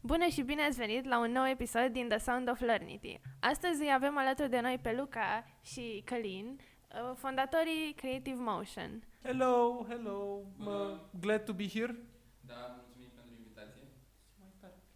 Bună 0.00 0.26
și 0.30 0.42
bine 0.42 0.62
ați 0.62 0.76
venit 0.76 1.04
la 1.04 1.18
un 1.18 1.32
nou 1.32 1.46
episod 1.46 1.86
din 1.86 2.08
The 2.08 2.18
Sound 2.18 2.50
of 2.50 2.60
Learnity. 2.60 3.20
Astăzi 3.40 3.80
îi 3.82 3.92
avem 3.92 4.18
alături 4.18 4.50
de 4.50 4.60
noi 4.60 4.78
pe 4.82 4.92
Luca 4.92 5.44
și 5.62 6.02
Călin, 6.04 6.58
uh, 6.58 7.12
fondatorii 7.14 7.94
Creative 7.96 8.40
Motion. 8.42 9.02
Hello, 9.22 9.86
hello, 9.88 10.40
uh, 10.58 10.98
glad 11.20 11.44
to 11.44 11.52
be 11.52 11.68
here. 11.68 11.96
Da, 12.40 12.76
mulțumim 12.82 13.08
pentru 13.14 13.34
invitație. 13.38 13.82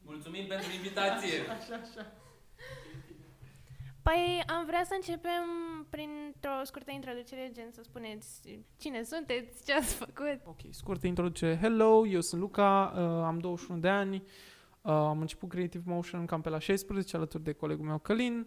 Mulțumim 0.02 0.46
pentru 0.46 0.72
invitație! 0.72 1.40
Așa, 1.58 1.74
așa. 1.74 2.20
Păi 4.11 4.42
am 4.46 4.64
vrea 4.66 4.84
să 4.84 4.92
începem 4.95 5.45
printr-o 5.90 6.64
scurtă 6.64 6.90
introducere, 6.90 7.50
gen 7.54 7.70
să 7.73 7.80
spuneți 7.82 8.41
cine 8.78 9.02
sunteți, 9.02 9.64
ce 9.64 9.73
ați 9.73 9.95
făcut. 9.95 10.41
Ok, 10.45 10.59
scurtă 10.70 11.06
introducere. 11.06 11.59
Hello, 11.60 12.06
eu 12.06 12.20
sunt 12.20 12.41
Luca, 12.41 12.92
uh, 12.95 13.01
am 13.02 13.38
21 13.38 13.80
de 13.80 13.88
ani, 13.88 14.16
uh, 14.16 14.92
am 14.92 15.20
început 15.20 15.48
Creative 15.48 15.84
Motion 15.87 16.27
cam 16.27 16.41
pe 16.41 16.48
la 16.48 16.59
16 16.59 17.16
alături 17.16 17.42
de 17.42 17.52
colegul 17.52 17.84
meu 17.84 17.98
Călin 17.98 18.46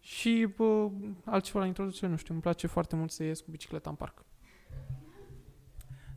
și 0.00 0.48
uh, 0.56 0.86
altceva 1.24 1.58
la 1.58 1.66
introducere, 1.66 2.10
nu 2.10 2.16
știu, 2.16 2.32
îmi 2.32 2.42
place 2.42 2.66
foarte 2.66 2.96
mult 2.96 3.10
să 3.10 3.24
ies 3.24 3.40
cu 3.40 3.50
bicicleta 3.50 3.90
în 3.90 3.96
parc. 3.96 4.24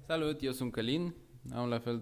Salut, 0.07 0.43
eu 0.43 0.51
sunt 0.51 0.71
Călin, 0.71 1.13
am 1.53 1.69
la 1.69 1.79
fel 1.79 2.01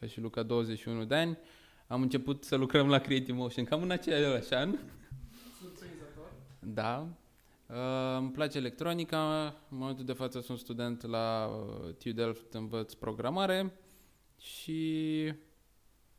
ca 0.00 0.06
și 0.06 0.20
Luca 0.20 0.42
21 0.42 1.04
de 1.04 1.14
ani. 1.14 1.38
Am 1.86 2.02
început 2.02 2.44
să 2.44 2.56
lucrăm 2.56 2.88
la 2.88 2.98
Creative 2.98 3.32
Motion 3.38 3.64
cam 3.64 3.82
în 3.82 3.90
același 3.90 4.54
an. 4.54 4.78
Da. 6.74 7.08
Uh, 7.66 8.16
îmi 8.16 8.30
place 8.30 8.58
electronica. 8.58 9.44
În 9.70 9.78
momentul 9.78 10.04
de 10.04 10.12
față 10.12 10.40
sunt 10.40 10.58
student 10.58 11.06
la 11.06 11.46
uh, 11.46 11.94
TU 11.94 12.10
Delft, 12.10 12.54
învăț 12.54 12.92
programare 12.92 13.72
și 14.38 15.32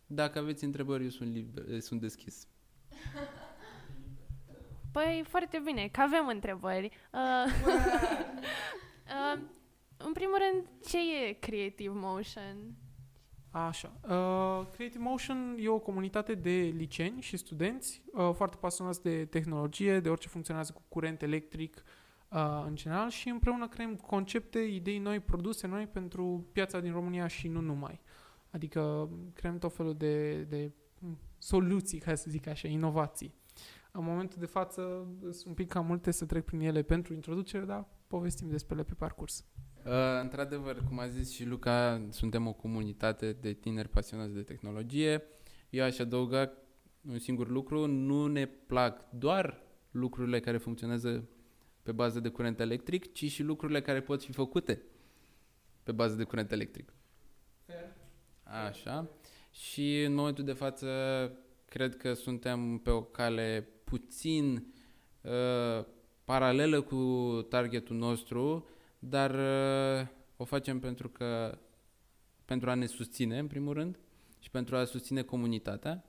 dacă 0.06 0.40
aveți 0.40 0.64
întrebări, 0.64 1.04
eu 1.04 1.10
sunt, 1.10 1.34
liber, 1.34 1.80
sunt 1.80 2.02
deschis. 2.02 2.48
Păi 4.92 5.24
foarte 5.28 5.62
bine, 5.64 5.88
că 5.88 6.02
avem 6.02 6.28
întrebări. 6.28 6.92
Uh, 7.14 7.66
uh, 9.36 9.42
în 9.98 10.14
primul 10.14 10.38
rând, 10.52 10.68
ce 10.86 10.98
e 11.28 11.32
Creative 11.32 11.94
Motion? 11.94 12.58
Așa. 13.52 13.92
Uh, 14.04 14.68
Creative 14.72 15.04
Motion 15.04 15.56
e 15.60 15.70
o 15.70 15.80
comunitate 15.80 16.34
de 16.34 16.74
liceni 16.76 17.22
și 17.22 17.38
studenți 17.38 18.02
uh, 18.14 18.32
foarte 18.34 18.58
pasionați 18.60 19.02
de 19.02 19.26
tehnologie, 19.26 20.00
de 20.00 20.10
orice 20.10 20.28
funcționează 20.28 20.72
cu 20.72 20.82
curent 20.88 21.22
electric 21.22 21.84
uh, 22.30 22.64
în 22.66 22.76
general 22.76 23.10
și 23.10 23.30
împreună 23.30 23.68
creăm 23.68 23.96
concepte, 23.96 24.60
idei 24.60 24.98
noi, 24.98 25.20
produse 25.20 25.68
noi 25.68 25.88
pentru 25.88 26.48
piața 26.52 26.80
din 26.80 26.92
România 26.92 27.28
și 27.28 27.48
nu 27.48 27.62
numai. 27.62 28.02
Adică 28.52 29.10
creăm 29.34 29.58
tot 29.58 29.76
felul 29.76 29.96
de, 29.96 30.44
de 30.44 30.72
mm, 31.00 31.18
soluții, 31.38 32.00
ca 32.00 32.16
să 32.16 32.26
zic 32.30 32.48
așa, 32.48 32.68
inovații. 32.68 33.34
În 33.92 34.04
momentul 34.04 34.40
de 34.40 34.46
față 34.46 35.08
sunt 35.22 35.46
un 35.46 35.54
pic 35.54 35.68
cam 35.68 35.86
multe 35.86 36.12
să 36.12 36.26
trec 36.26 36.46
prin 36.46 36.60
ele 36.60 36.82
pentru 36.82 37.14
introducere, 37.14 37.66
dar 37.66 37.88
povestim 38.08 38.50
despre 38.50 38.76
ele 38.76 38.84
pe 38.84 38.94
parcurs. 38.94 39.46
Uh, 39.86 39.92
într-adevăr, 40.22 40.84
cum 40.88 41.00
a 41.00 41.08
zis 41.08 41.32
și 41.32 41.46
Luca, 41.46 42.02
suntem 42.10 42.48
o 42.48 42.54
comunitate 42.54 43.32
de 43.42 43.54
tineri 43.54 43.90
pasionați 43.90 44.34
de 44.34 44.42
tehnologie. 44.42 45.24
Eu 45.70 45.84
aș 45.84 46.00
adăuga 46.00 46.52
un 47.10 47.20
singur 47.20 47.50
lucru, 47.50 47.86
nu 47.86 48.28
ne 48.28 48.46
plac 48.46 49.10
doar 49.10 49.62
lucrurile 49.92 50.40
care 50.40 50.58
funcționează 50.58 51.30
pe 51.84 51.92
bază 51.92 52.20
de 52.20 52.30
curent 52.30 52.60
electric, 52.60 53.14
ci 53.14 53.32
și 53.32 53.44
lucrurile 53.44 53.82
care 53.82 54.02
pot 54.02 54.24
fi 54.24 54.32
făcute 54.32 54.82
pe 55.84 55.92
bază 55.92 56.16
de 56.16 56.24
curent 56.24 56.52
electric. 56.52 56.94
Fair. 57.66 57.96
Așa. 58.44 59.10
Și 59.52 60.04
în 60.04 60.14
momentul 60.14 60.44
de 60.44 60.54
față 60.54 60.88
cred 61.66 61.98
că 61.98 62.14
suntem 62.14 62.78
pe 62.78 62.90
o 62.90 63.02
cale 63.02 63.68
puțin 63.84 64.74
uh, 65.22 65.86
paralelă 66.24 66.82
cu 66.82 66.96
targetul 67.50 67.96
nostru, 67.96 68.68
dar 69.00 69.32
uh, 69.32 70.08
o 70.38 70.44
facem 70.44 70.80
pentru 70.80 71.10
că 71.10 71.58
pentru 72.46 72.70
a 72.70 72.74
ne 72.74 72.86
susține 72.86 73.40
în 73.40 73.48
primul 73.48 73.74
rând 73.74 74.00
și 74.40 74.50
pentru 74.50 74.76
a 74.76 74.86
susține 74.86 75.22
comunitatea 75.22 76.04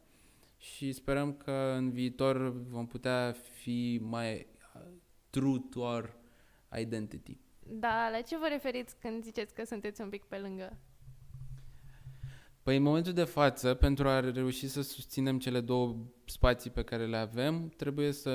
și 0.57 0.93
sperăm 0.93 1.33
că 1.33 1.75
în 1.77 1.91
viitor 1.91 2.63
vom 2.69 2.87
putea 2.87 3.35
fi 3.53 4.01
mai 4.03 4.47
uh, 4.75 4.83
true 5.31 5.59
to 5.71 5.81
our 5.81 6.17
identity. 6.79 7.39
Da, 7.67 8.09
la 8.13 8.21
ce 8.21 8.37
vă 8.39 8.47
referiți 8.49 8.97
când 9.01 9.23
ziceți 9.23 9.55
că 9.55 9.65
sunteți 9.65 10.01
un 10.01 10.09
pic 10.09 10.25
pe 10.25 10.39
lângă? 10.39 10.79
Păi 12.63 12.77
în 12.77 12.83
momentul 12.83 13.13
de 13.13 13.25
față, 13.25 13.75
pentru 13.75 14.09
a 14.09 14.21
reuși 14.21 14.69
să 14.69 14.83
susținem 14.83 15.39
cele 15.39 15.61
două 15.61 15.97
spații 16.25 16.71
pe 16.71 16.83
care 16.83 17.07
le 17.07 17.17
avem, 17.17 17.69
trebuie 17.69 18.13
să 18.13 18.31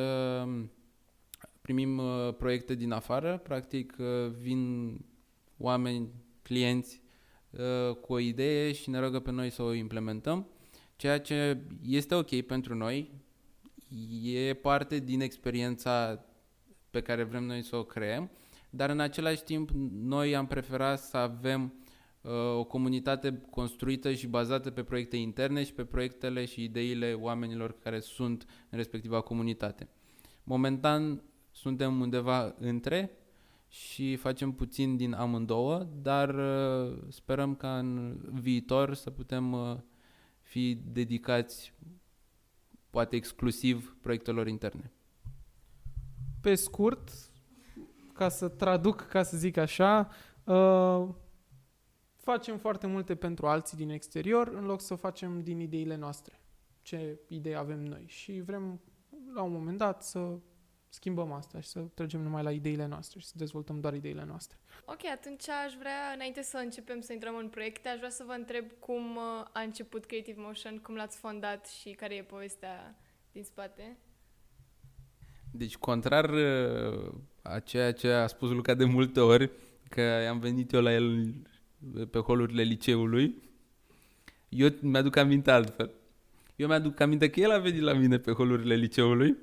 primim 1.66 1.98
uh, 1.98 2.34
proiecte 2.38 2.76
din 2.76 2.92
afară, 2.92 3.38
practic 3.38 3.96
uh, 4.00 4.32
vin 4.42 5.00
oameni, 5.58 6.10
clienți 6.42 7.02
uh, 7.50 7.96
cu 7.96 8.14
o 8.14 8.20
idee 8.20 8.72
și 8.72 8.90
ne 8.90 9.00
rogă 9.00 9.20
pe 9.20 9.32
noi 9.32 9.50
să 9.50 9.62
o 9.62 9.74
implementăm, 9.74 10.48
ceea 10.96 11.20
ce 11.20 11.62
este 11.86 12.16
ok 12.16 12.42
pentru 12.42 12.76
noi, 12.76 13.12
e 14.24 14.54
parte 14.54 15.00
din 15.00 15.22
experiența 15.22 16.26
pe 16.90 17.02
care 17.02 17.24
vrem 17.24 17.44
noi 17.44 17.64
să 17.64 17.76
o 17.76 17.84
creăm, 17.84 18.32
dar 18.70 18.90
în 18.90 19.00
același 19.00 19.44
timp 19.44 19.70
noi 19.92 20.36
am 20.36 20.48
preferat 20.48 21.00
să 21.00 21.18
avem 21.18 21.74
uh, 22.22 22.32
o 22.58 22.64
comunitate 22.64 23.42
construită 23.50 24.14
și 24.14 24.28
bazată 24.28 24.72
pe 24.72 24.84
proiecte 24.84 25.16
interne 25.16 25.64
și 25.64 25.74
pe 25.74 25.86
proiectele 25.86 26.46
și 26.46 26.64
ideile 26.64 27.14
oamenilor 27.14 27.80
care 27.80 28.00
sunt 28.00 28.46
în 28.70 28.78
respectiva 28.78 29.22
comunitate. 29.22 29.90
Momentan 30.44 31.22
suntem 31.56 32.00
undeva 32.00 32.56
între 32.58 33.12
și 33.68 34.16
facem 34.16 34.52
puțin 34.52 34.98
din 34.98 35.14
amândouă, 35.14 35.88
dar 36.02 36.36
uh, 36.36 36.98
sperăm 37.10 37.56
ca 37.56 37.78
în 37.78 38.20
viitor 38.32 38.94
să 38.94 39.10
putem 39.10 39.52
uh, 39.52 39.78
fi 40.40 40.76
dedicați 40.92 41.74
poate 42.90 43.16
exclusiv 43.16 43.98
proiectelor 44.02 44.48
interne. 44.48 44.92
Pe 46.42 46.56
scurt, 46.56 47.12
ca 48.14 48.30
să 48.30 48.48
traduc, 48.48 49.02
ca 49.02 49.24
să 49.24 49.38
zic 49.38 49.58
așa, 49.58 50.10
uh, 50.44 51.08
facem 52.16 52.58
foarte 52.58 52.88
multe 52.88 53.16
pentru 53.16 53.48
alții 53.48 53.78
din 53.78 53.90
exterior 53.90 54.48
în 54.48 54.66
loc 54.66 54.82
să 54.82 54.96
facem 54.96 55.42
din 55.42 55.60
ideile 55.60 55.96
noastre. 55.96 56.40
Ce 56.82 57.20
idei 57.28 57.56
avem 57.56 57.80
noi 57.80 58.04
și 58.08 58.42
vrem 58.42 58.80
la 59.34 59.42
un 59.42 59.52
moment 59.52 59.78
dat 59.78 60.04
să 60.04 60.38
schimbăm 60.96 61.32
asta 61.32 61.60
și 61.60 61.68
să 61.68 61.80
trecem 61.94 62.22
numai 62.22 62.44
la 62.44 62.52
ideile 62.52 62.86
noastre 62.86 63.20
și 63.20 63.26
să 63.26 63.34
dezvoltăm 63.36 63.80
doar 63.80 63.94
ideile 63.94 64.26
noastre. 64.28 64.58
Ok, 64.86 65.06
atunci 65.14 65.50
aș 65.50 65.74
vrea, 65.80 66.12
înainte 66.14 66.42
să 66.42 66.58
începem 66.58 67.02
să 67.02 67.14
intrăm 67.14 67.36
în 67.36 67.50
proiecte, 67.50 67.88
aș 67.90 67.98
vrea 67.98 68.10
să 68.10 68.24
vă 68.28 68.34
întreb 68.38 68.66
cum 68.80 69.16
uh, 69.16 69.46
a 69.54 69.62
început 69.62 70.06
Creative 70.06 70.42
Motion, 70.42 70.78
cum 70.78 70.96
l-ați 70.96 71.18
fondat 71.18 71.68
și 71.68 71.90
care 71.90 72.16
e 72.16 72.24
povestea 72.24 72.96
din 73.32 73.44
spate. 73.44 73.98
Deci, 75.52 75.78
contrar 75.78 76.30
uh, 76.30 77.14
a 77.42 77.60
ceea 77.60 77.94
ce 77.94 78.08
a 78.12 78.28
spus 78.28 78.50
Luca 78.50 78.74
de 78.74 78.86
multe 78.86 79.20
ori, 79.20 79.52
că 79.90 80.26
am 80.30 80.40
venit 80.40 80.72
eu 80.72 80.82
la 80.82 80.94
el 80.94 81.34
pe 82.12 82.20
holurile 82.20 82.64
liceului, 82.64 83.44
eu 84.50 84.70
mi-aduc 84.82 85.16
aminte 85.16 85.52
altfel. 85.52 85.92
Eu 86.56 86.68
mi-aduc 86.68 87.00
aminte 87.00 87.30
că 87.30 87.40
el 87.40 87.52
a 87.52 87.58
venit 87.58 87.82
la 87.82 87.94
mine 87.94 88.18
pe 88.18 88.32
holurile 88.32 88.76
liceului 88.76 89.38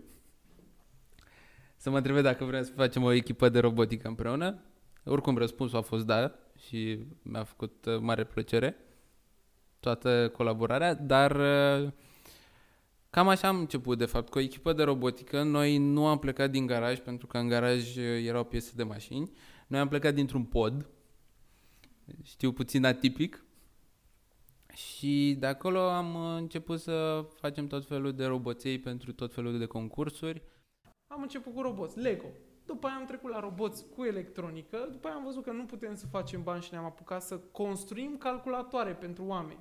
să 1.82 1.91
mă 1.91 1.97
întrebe 1.97 2.20
dacă 2.20 2.44
vreau 2.44 2.62
să 2.62 2.72
facem 2.72 3.03
o 3.03 3.12
echipă 3.12 3.48
de 3.48 3.59
robotică 3.59 4.09
împreună. 4.09 4.62
Oricum 5.04 5.36
răspunsul 5.36 5.78
a 5.78 5.83
fost 5.83 6.06
da 6.06 6.34
și 6.66 6.98
mi-a 7.22 7.45
făcut 7.45 7.84
uh, 7.84 7.98
mare 8.01 8.24
plăcere 8.24 8.77
toată 9.80 10.30
colaborarea, 10.36 10.95
dar 10.95 11.36
uh, 11.36 11.91
cam 13.10 13.28
așa 13.28 13.48
am 13.48 13.59
început 13.59 13.98
de 13.98 14.04
fapt, 14.04 14.28
cu 14.28 14.39
o 14.39 14.41
echipă 14.41 14.72
de 14.72 14.83
robotică. 14.83 15.42
Noi 15.42 15.78
nu 15.78 16.06
am 16.06 16.18
plecat 16.18 16.51
din 16.51 16.66
garaj 16.66 16.98
pentru 16.98 17.27
că 17.27 17.39
în 17.39 17.48
garaj 17.48 17.97
uh, 17.97 18.27
erau 18.27 18.45
piese 18.45 18.72
de 18.77 18.83
mașini. 18.83 19.30
Noi 19.66 19.80
am 19.80 19.89
plecat 19.89 20.15
dintr-un 20.15 20.45
pod, 20.45 20.89
știu 22.22 22.53
puțin 22.53 22.84
atipic, 22.84 23.45
și 24.74 25.36
de 25.39 25.47
acolo 25.47 25.80
am 25.80 26.16
început 26.16 26.80
să 26.80 27.27
facem 27.34 27.66
tot 27.66 27.86
felul 27.86 28.12
de 28.12 28.24
roboței 28.24 28.78
pentru 28.78 29.12
tot 29.12 29.34
felul 29.34 29.59
de 29.59 29.66
concursuri. 29.66 30.42
Am 31.12 31.22
început 31.22 31.54
cu 31.54 31.60
roboți, 31.60 31.98
Lego. 31.98 32.26
După 32.66 32.86
aia 32.86 32.97
am 32.97 33.04
trecut 33.04 33.30
la 33.30 33.41
roboți 33.41 33.84
cu 33.88 34.04
electronică, 34.04 34.88
după 34.91 35.06
aia 35.09 35.16
am 35.16 35.24
văzut 35.24 35.44
că 35.44 35.53
nu 35.53 35.64
putem 35.64 35.94
să 35.94 36.06
facem 36.06 36.42
bani 36.42 36.62
și 36.62 36.72
ne-am 36.72 36.84
apucat 36.84 37.22
să 37.22 37.38
construim 37.38 38.16
calculatoare 38.16 38.94
pentru 38.94 39.24
oameni. 39.24 39.60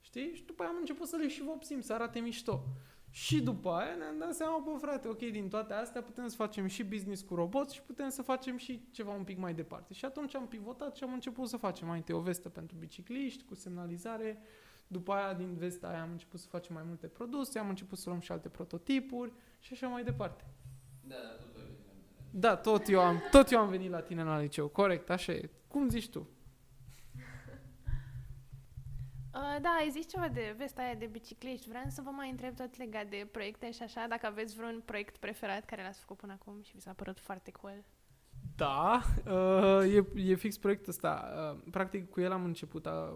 Știi? 0.00 0.34
Și 0.34 0.44
după 0.44 0.62
aia 0.62 0.70
am 0.70 0.76
început 0.78 1.06
să 1.06 1.16
le 1.16 1.28
și 1.28 1.42
vopsim, 1.42 1.80
să 1.80 1.92
arate 1.92 2.18
mișto. 2.18 2.64
Și 3.10 3.42
după 3.42 3.70
aia 3.70 3.94
ne-am 3.94 4.18
dat 4.18 4.34
seama, 4.34 4.58
bă 4.58 4.76
frate, 4.80 5.08
ok, 5.08 5.18
din 5.18 5.48
toate 5.48 5.72
astea 5.72 6.02
putem 6.02 6.28
să 6.28 6.36
facem 6.36 6.66
și 6.66 6.84
business 6.84 7.22
cu 7.22 7.34
roboți 7.34 7.74
și 7.74 7.82
putem 7.82 8.08
să 8.08 8.22
facem 8.22 8.56
și 8.56 8.88
ceva 8.90 9.12
un 9.12 9.24
pic 9.24 9.38
mai 9.38 9.54
departe. 9.54 9.94
Și 9.94 10.04
atunci 10.04 10.34
am 10.34 10.48
pivotat 10.48 10.96
și 10.96 11.04
am 11.04 11.12
început 11.12 11.48
să 11.48 11.56
facem 11.56 11.86
mai 11.86 11.96
întâi 11.96 12.14
o 12.14 12.20
vestă 12.20 12.48
pentru 12.48 12.76
bicicliști 12.76 13.44
cu 13.44 13.54
semnalizare, 13.54 14.42
după 14.86 15.12
aia 15.12 15.34
din 15.34 15.54
vesta 15.54 15.88
aia 15.88 16.02
am 16.02 16.10
început 16.10 16.40
să 16.40 16.46
facem 16.48 16.74
mai 16.74 16.84
multe 16.86 17.06
produse, 17.06 17.58
am 17.58 17.68
început 17.68 17.98
să 17.98 18.08
luăm 18.08 18.20
și 18.20 18.32
alte 18.32 18.48
prototipuri 18.48 19.32
și 19.60 19.72
așa 19.72 19.88
mai 19.88 20.04
departe. 20.04 20.44
Da, 21.08 21.14
da, 21.14 21.32
tot 21.52 22.30
Da, 22.30 22.56
tot 22.56 22.88
eu 22.88 23.00
am, 23.00 23.22
tot 23.30 23.50
eu 23.50 23.58
am 23.58 23.68
venit 23.68 23.90
la 23.90 24.00
tine 24.00 24.22
la 24.22 24.40
liceu, 24.40 24.68
corect, 24.68 25.10
așa 25.10 25.32
e. 25.32 25.50
Cum 25.68 25.88
zici 25.88 26.08
tu? 26.08 26.28
Uh, 29.34 29.60
da, 29.60 29.68
ai 29.68 29.90
zis 29.90 30.08
ceva 30.08 30.28
de 30.28 30.54
vesta 30.56 30.82
aia 30.82 30.94
de 30.94 31.06
bicicliști. 31.06 31.68
Vreau 31.68 31.84
să 31.88 32.02
vă 32.04 32.10
mai 32.10 32.30
întreb 32.30 32.56
tot 32.56 32.76
legat 32.76 33.06
de 33.06 33.28
proiecte 33.30 33.70
și 33.72 33.82
așa, 33.82 34.06
dacă 34.08 34.26
aveți 34.26 34.56
vreun 34.56 34.82
proiect 34.84 35.16
preferat 35.16 35.64
care 35.64 35.82
l-ați 35.82 36.00
făcut 36.00 36.16
până 36.16 36.32
acum 36.32 36.62
și 36.62 36.74
vi 36.74 36.80
s-a 36.80 36.92
părut 36.92 37.20
foarte 37.20 37.50
cool. 37.50 37.84
Da, 38.56 39.02
uh, 39.26 39.94
e, 39.94 40.30
e 40.30 40.34
fix 40.34 40.58
proiectul 40.58 40.92
ăsta. 40.92 41.32
Uh, 41.54 41.70
practic, 41.70 42.10
cu 42.10 42.20
el 42.20 42.32
am 42.32 42.44
început, 42.44 42.86
uh, 42.86 43.14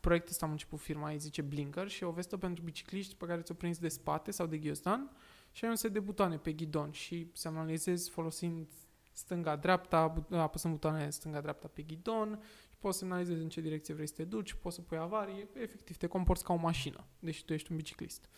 proiectul 0.00 0.30
ăsta 0.30 0.44
am 0.44 0.50
început 0.50 0.80
firma, 0.80 1.10
îi 1.10 1.18
zice 1.18 1.42
Blinker 1.42 1.88
și 1.88 2.02
e 2.02 2.06
o 2.06 2.10
vestă 2.10 2.36
pentru 2.36 2.62
bicicliști 2.64 3.14
pe 3.14 3.26
care 3.26 3.40
ți-o 3.40 3.54
prinzi 3.54 3.80
de 3.80 3.88
spate 3.88 4.30
sau 4.30 4.46
de 4.46 4.58
ghiozdan 4.58 5.10
și 5.54 5.64
ai 5.64 5.70
un 5.70 5.76
set 5.76 5.92
de 5.92 6.00
butoane 6.00 6.36
pe 6.36 6.52
ghidon 6.52 6.90
și 6.90 7.30
semnalizezi 7.32 8.10
folosind 8.10 8.68
stânga-dreapta, 9.12 10.08
bu- 10.08 10.36
apăsând 10.36 10.72
butoanele 10.72 11.10
stânga-dreapta 11.10 11.68
pe 11.68 11.82
ghidon 11.82 12.40
și 12.70 12.76
poți 12.78 12.98
semnalizezi 12.98 13.42
în 13.42 13.48
ce 13.48 13.60
direcție 13.60 13.94
vrei 13.94 14.06
să 14.06 14.14
te 14.14 14.24
duci, 14.24 14.54
poți 14.54 14.74
să 14.74 14.82
pui 14.82 14.96
avarii, 14.96 15.48
efectiv 15.52 15.96
te 15.96 16.06
comporți 16.06 16.44
ca 16.44 16.52
o 16.52 16.56
mașină, 16.56 17.04
deși 17.18 17.44
tu 17.44 17.52
ești 17.52 17.70
un 17.70 17.76
biciclist. 17.76 18.28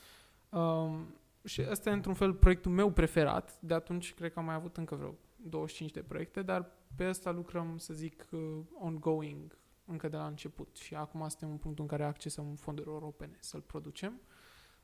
Um, 0.49 1.15
și 1.45 1.63
ăsta 1.71 1.91
e 1.91 1.93
într-un 1.93 2.15
fel 2.15 2.35
proiectul 2.35 2.73
meu 2.73 2.91
preferat, 2.91 3.61
de 3.61 3.75
atunci 3.75 4.15
cred 4.15 4.33
că 4.33 4.39
am 4.39 4.45
mai 4.45 4.55
avut 4.55 4.77
încă 4.77 4.95
vreo 4.95 5.15
25 5.37 5.91
de 5.91 6.03
proiecte, 6.03 6.43
dar 6.43 6.71
pe 6.97 7.09
ăsta 7.09 7.31
lucrăm, 7.31 7.79
să 7.79 7.95
zic, 7.95 8.27
uh, 8.31 8.59
ongoing, 8.79 9.59
încă 9.85 10.09
de 10.09 10.17
la 10.17 10.27
început. 10.27 10.77
Și 10.77 10.95
acum 10.95 11.29
suntem 11.29 11.51
în 11.51 11.57
punctul 11.57 11.85
în 11.85 11.91
care 11.91 12.05
accesăm 12.05 12.55
fonduri 12.55 12.89
europene 12.89 13.37
să-l 13.41 13.61
producem 13.61 14.21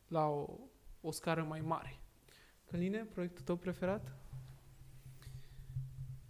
la 0.08 0.26
o, 0.26 0.46
o 1.00 1.10
scară 1.10 1.42
mai 1.42 1.60
mare. 1.60 2.00
Căline, 2.72 3.06
proiectul 3.12 3.44
tău 3.44 3.56
preferat? 3.56 4.16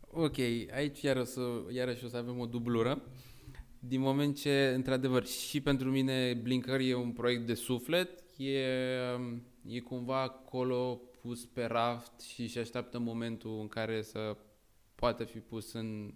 Ok, 0.00 0.38
aici 0.72 1.02
iar 1.02 1.16
o 1.16 1.24
să, 1.24 1.40
iarăși 1.70 2.04
o 2.04 2.08
să 2.08 2.16
avem 2.16 2.38
o 2.38 2.46
dublură. 2.46 3.02
Din 3.78 4.00
moment 4.00 4.36
ce, 4.36 4.72
într-adevăr, 4.74 5.26
și 5.26 5.60
pentru 5.60 5.90
mine 5.90 6.34
Blinker 6.34 6.80
e 6.80 6.94
un 6.94 7.12
proiect 7.12 7.46
de 7.46 7.54
suflet, 7.54 8.24
e, 8.36 8.58
e 9.66 9.80
cumva 9.80 10.22
acolo 10.22 11.00
pus 11.20 11.46
pe 11.46 11.64
raft 11.64 12.20
și 12.20 12.46
și 12.46 12.58
așteaptă 12.58 12.98
momentul 12.98 13.60
în 13.60 13.68
care 13.68 14.02
să 14.02 14.36
poată 14.94 15.24
fi 15.24 15.38
pus 15.38 15.72
în, 15.72 16.14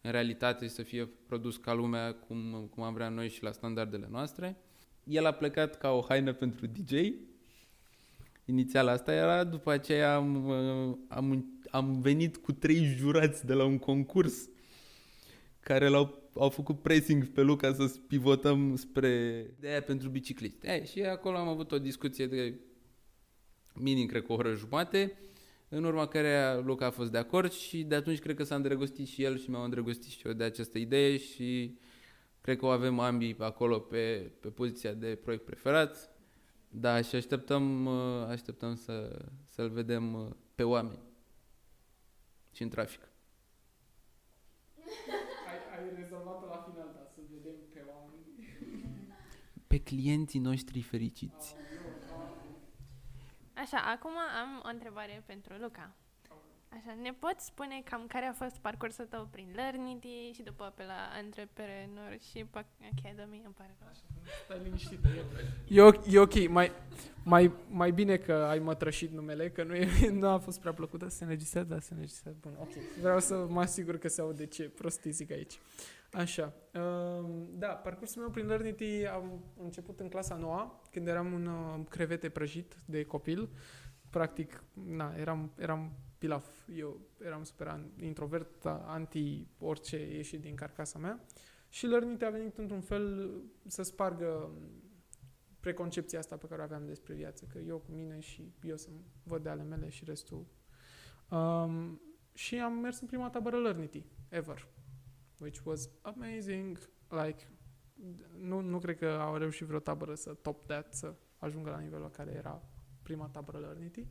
în 0.00 0.10
realitate 0.10 0.64
și 0.64 0.72
să 0.72 0.82
fie 0.82 1.06
produs 1.26 1.56
ca 1.56 1.72
lumea 1.72 2.14
cum, 2.14 2.68
cum 2.70 2.82
am 2.82 2.94
vrea 2.94 3.08
noi 3.08 3.28
și 3.28 3.42
la 3.42 3.52
standardele 3.52 4.08
noastre. 4.10 4.56
El 5.04 5.26
a 5.26 5.32
plecat 5.32 5.78
ca 5.78 5.90
o 5.90 6.04
haină 6.08 6.32
pentru 6.32 6.66
DJ. 6.66 6.92
Inițial 8.48 8.88
asta 8.88 9.12
era, 9.12 9.44
după 9.44 9.70
aceea 9.70 10.14
am, 10.14 10.46
uh, 10.46 10.96
am, 11.08 11.60
am 11.70 12.00
venit 12.00 12.36
cu 12.36 12.52
trei 12.52 12.84
jurați 12.84 13.46
de 13.46 13.52
la 13.52 13.64
un 13.64 13.78
concurs 13.78 14.48
care 15.60 15.88
l-au 15.88 16.26
au 16.38 16.48
făcut 16.48 16.82
pressing 16.82 17.26
pe 17.26 17.40
Luca 17.40 17.72
să 17.72 17.92
pivotăm 18.08 18.76
spre 18.76 19.46
de 19.60 19.68
aia 19.68 19.82
pentru 19.82 20.08
bicicliști. 20.08 20.66
E, 20.66 20.84
și 20.84 21.02
acolo 21.02 21.36
am 21.36 21.48
avut 21.48 21.72
o 21.72 21.78
discuție 21.78 22.26
de 22.26 22.54
minim, 23.74 24.06
cred 24.06 24.22
că 24.22 24.32
o 24.32 24.34
oră 24.34 24.54
jumate, 24.54 25.18
în 25.68 25.84
urma 25.84 26.06
care 26.06 26.60
Luca 26.64 26.86
a 26.86 26.90
fost 26.90 27.10
de 27.10 27.18
acord 27.18 27.52
și 27.52 27.82
de 27.82 27.94
atunci 27.94 28.18
cred 28.18 28.36
că 28.36 28.44
s-a 28.44 28.54
îndrăgostit 28.54 29.06
și 29.06 29.22
el 29.22 29.38
și 29.38 29.50
m-am 29.50 29.64
îndrăgostit 29.64 30.10
și 30.10 30.26
eu 30.26 30.32
de 30.32 30.44
această 30.44 30.78
idee 30.78 31.16
și 31.16 31.78
cred 32.40 32.58
că 32.58 32.66
o 32.66 32.68
avem 32.68 32.98
ambii 32.98 33.36
acolo 33.38 33.78
pe, 33.78 34.30
pe 34.40 34.48
poziția 34.48 34.92
de 34.92 35.18
proiect 35.22 35.44
preferat. 35.44 36.15
Da, 36.78 37.02
și 37.02 37.14
așteptăm, 37.14 37.84
uh, 37.86 38.26
așteptăm 38.28 38.74
să, 38.74 39.26
să-l 39.44 39.70
vedem 39.70 40.14
uh, 40.14 40.30
pe 40.54 40.62
oameni 40.62 41.02
și 42.52 42.62
în 42.62 42.68
trafic. 42.68 43.08
Ai, 45.48 45.78
ai 45.78 45.94
rezolvat-o 45.94 46.46
la 46.46 46.66
final, 46.70 46.90
da, 46.94 47.06
să 47.14 47.20
vedem 47.30 47.54
pe 47.72 47.84
oameni. 47.88 48.24
Pe 49.66 49.78
clienții 49.78 50.40
noștri 50.40 50.82
fericiți. 50.82 51.54
Așa, 53.54 53.78
acum 53.78 54.12
am 54.42 54.62
o 54.64 54.68
întrebare 54.68 55.22
pentru 55.26 55.54
Luca. 55.60 55.94
Așa, 56.76 56.96
ne 57.02 57.12
poți 57.12 57.44
spune 57.44 57.82
cam 57.84 58.06
care 58.08 58.24
a 58.24 58.32
fost 58.32 58.56
parcursul 58.56 59.04
tău 59.04 59.28
prin 59.30 59.48
Learnity 59.54 60.30
și 60.34 60.42
după 60.42 60.72
pe 60.76 60.84
la 60.84 61.18
Entrepreneurship 61.18 62.56
Academy, 62.94 63.42
îmi 63.44 63.54
pare 63.56 63.76
rău. 63.80 63.90
Stai 64.44 64.60
liniștită. 64.62 65.08
E, 65.68 65.82
ok- 65.90 66.06
e 66.12 66.18
ok, 66.18 66.48
mai, 66.48 66.72
mai, 67.24 67.52
mai 67.68 67.90
bine 67.90 68.16
că 68.16 68.32
ai 68.32 68.58
mătrășit 68.58 69.10
numele, 69.10 69.50
că 69.50 69.62
nu, 69.62 69.74
e, 69.74 69.88
nu 70.20 70.28
a 70.28 70.38
fost 70.38 70.60
prea 70.60 70.72
plăcută. 70.72 71.08
Se 71.08 71.24
înregistrează? 71.24 71.68
Da, 71.68 71.80
se 71.80 71.92
înregistrează. 71.92 72.38
Bun, 72.40 72.52
ok. 72.60 72.72
Vreau 73.00 73.20
să 73.20 73.46
mă 73.48 73.60
asigur 73.60 73.98
că 73.98 74.08
se 74.08 74.20
aude 74.20 74.46
ce 74.46 74.62
prostii 74.68 75.10
zic 75.10 75.30
aici. 75.30 75.58
Așa. 76.12 76.52
Um, 76.74 77.48
da, 77.52 77.68
parcursul 77.68 78.22
meu 78.22 78.30
prin 78.30 78.46
Learnity 78.46 79.06
am 79.06 79.44
început 79.62 80.00
în 80.00 80.08
clasa 80.08 80.34
noua, 80.34 80.80
când 80.90 81.08
eram 81.08 81.32
un 81.32 81.46
uh, 81.46 81.86
crevete 81.88 82.28
prăjit 82.28 82.74
de 82.84 83.04
copil. 83.04 83.48
Practic, 84.10 84.64
na, 84.72 85.14
eram, 85.16 85.52
eram 85.58 85.92
pilaf. 86.18 86.46
Eu 86.74 87.00
eram 87.24 87.42
super 87.42 87.66
an- 87.66 87.90
introvert, 88.00 88.66
a- 88.66 88.84
anti 88.86 89.46
orice 89.58 89.96
ieșit 90.16 90.40
din 90.40 90.54
carcasa 90.54 90.98
mea. 90.98 91.24
Și 91.68 91.86
Learnity 91.86 92.24
a 92.24 92.30
venit 92.30 92.58
într-un 92.58 92.80
fel 92.80 93.30
să 93.66 93.82
spargă 93.82 94.50
preconcepția 95.60 96.18
asta 96.18 96.36
pe 96.36 96.46
care 96.46 96.60
o 96.60 96.64
aveam 96.64 96.86
despre 96.86 97.14
viață, 97.14 97.44
că 97.52 97.58
eu 97.58 97.78
cu 97.78 97.92
mine 97.92 98.20
și 98.20 98.52
eu 98.62 98.76
să 98.76 98.88
văd 99.22 99.42
de 99.42 99.48
ale 99.48 99.62
mele 99.62 99.88
și 99.88 100.04
restul. 100.04 100.46
Um, 101.30 102.00
și 102.32 102.58
am 102.58 102.72
mers 102.72 103.00
în 103.00 103.06
prima 103.06 103.30
tabără 103.30 103.58
Learnity, 103.60 104.04
ever, 104.28 104.68
which 105.38 105.60
was 105.64 105.90
amazing, 106.02 106.78
like, 107.08 107.48
nu, 108.38 108.60
nu 108.60 108.78
cred 108.78 108.98
că 108.98 109.06
au 109.06 109.36
reușit 109.36 109.66
vreo 109.66 109.78
tabără 109.78 110.14
să 110.14 110.34
top 110.34 110.66
that, 110.66 110.94
să 110.94 111.14
ajungă 111.36 111.70
la 111.70 111.78
nivelul 111.78 112.02
la 112.02 112.10
care 112.10 112.32
era 112.32 112.62
prima 113.02 113.28
tabără 113.28 113.58
Learnity. 113.58 114.06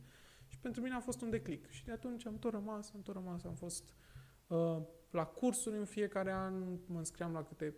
Și 0.56 0.62
pentru 0.62 0.82
mine 0.82 0.94
a 0.94 1.00
fost 1.00 1.22
un 1.22 1.30
declic. 1.30 1.70
Și 1.70 1.84
de 1.84 1.92
atunci 1.92 2.26
am 2.26 2.38
tot 2.38 2.52
rămas, 2.52 2.92
am 2.94 3.02
tot 3.02 3.14
rămas, 3.14 3.44
am 3.44 3.54
fost 3.54 3.94
uh, 4.46 4.78
la 5.10 5.24
cursuri 5.24 5.76
în 5.78 5.84
fiecare 5.84 6.32
an, 6.32 6.78
mă 6.86 6.98
înscriam 6.98 7.32
la 7.32 7.42
câte 7.42 7.74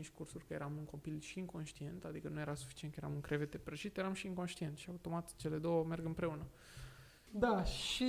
4-5 0.00 0.06
cursuri, 0.14 0.44
că 0.46 0.52
eram 0.52 0.72
un 0.76 0.84
copil 0.84 1.20
și 1.20 1.38
inconștient, 1.38 2.04
adică 2.04 2.28
nu 2.28 2.40
era 2.40 2.54
suficient 2.54 2.94
că 2.94 3.00
eram 3.02 3.14
un 3.14 3.20
crevete 3.20 3.58
prăjit, 3.58 3.96
eram 3.96 4.12
și 4.12 4.26
inconștient 4.26 4.76
și 4.76 4.88
automat 4.88 5.36
cele 5.36 5.58
două 5.58 5.84
merg 5.84 6.04
împreună. 6.04 6.46
Da, 7.34 7.64
și 7.64 8.06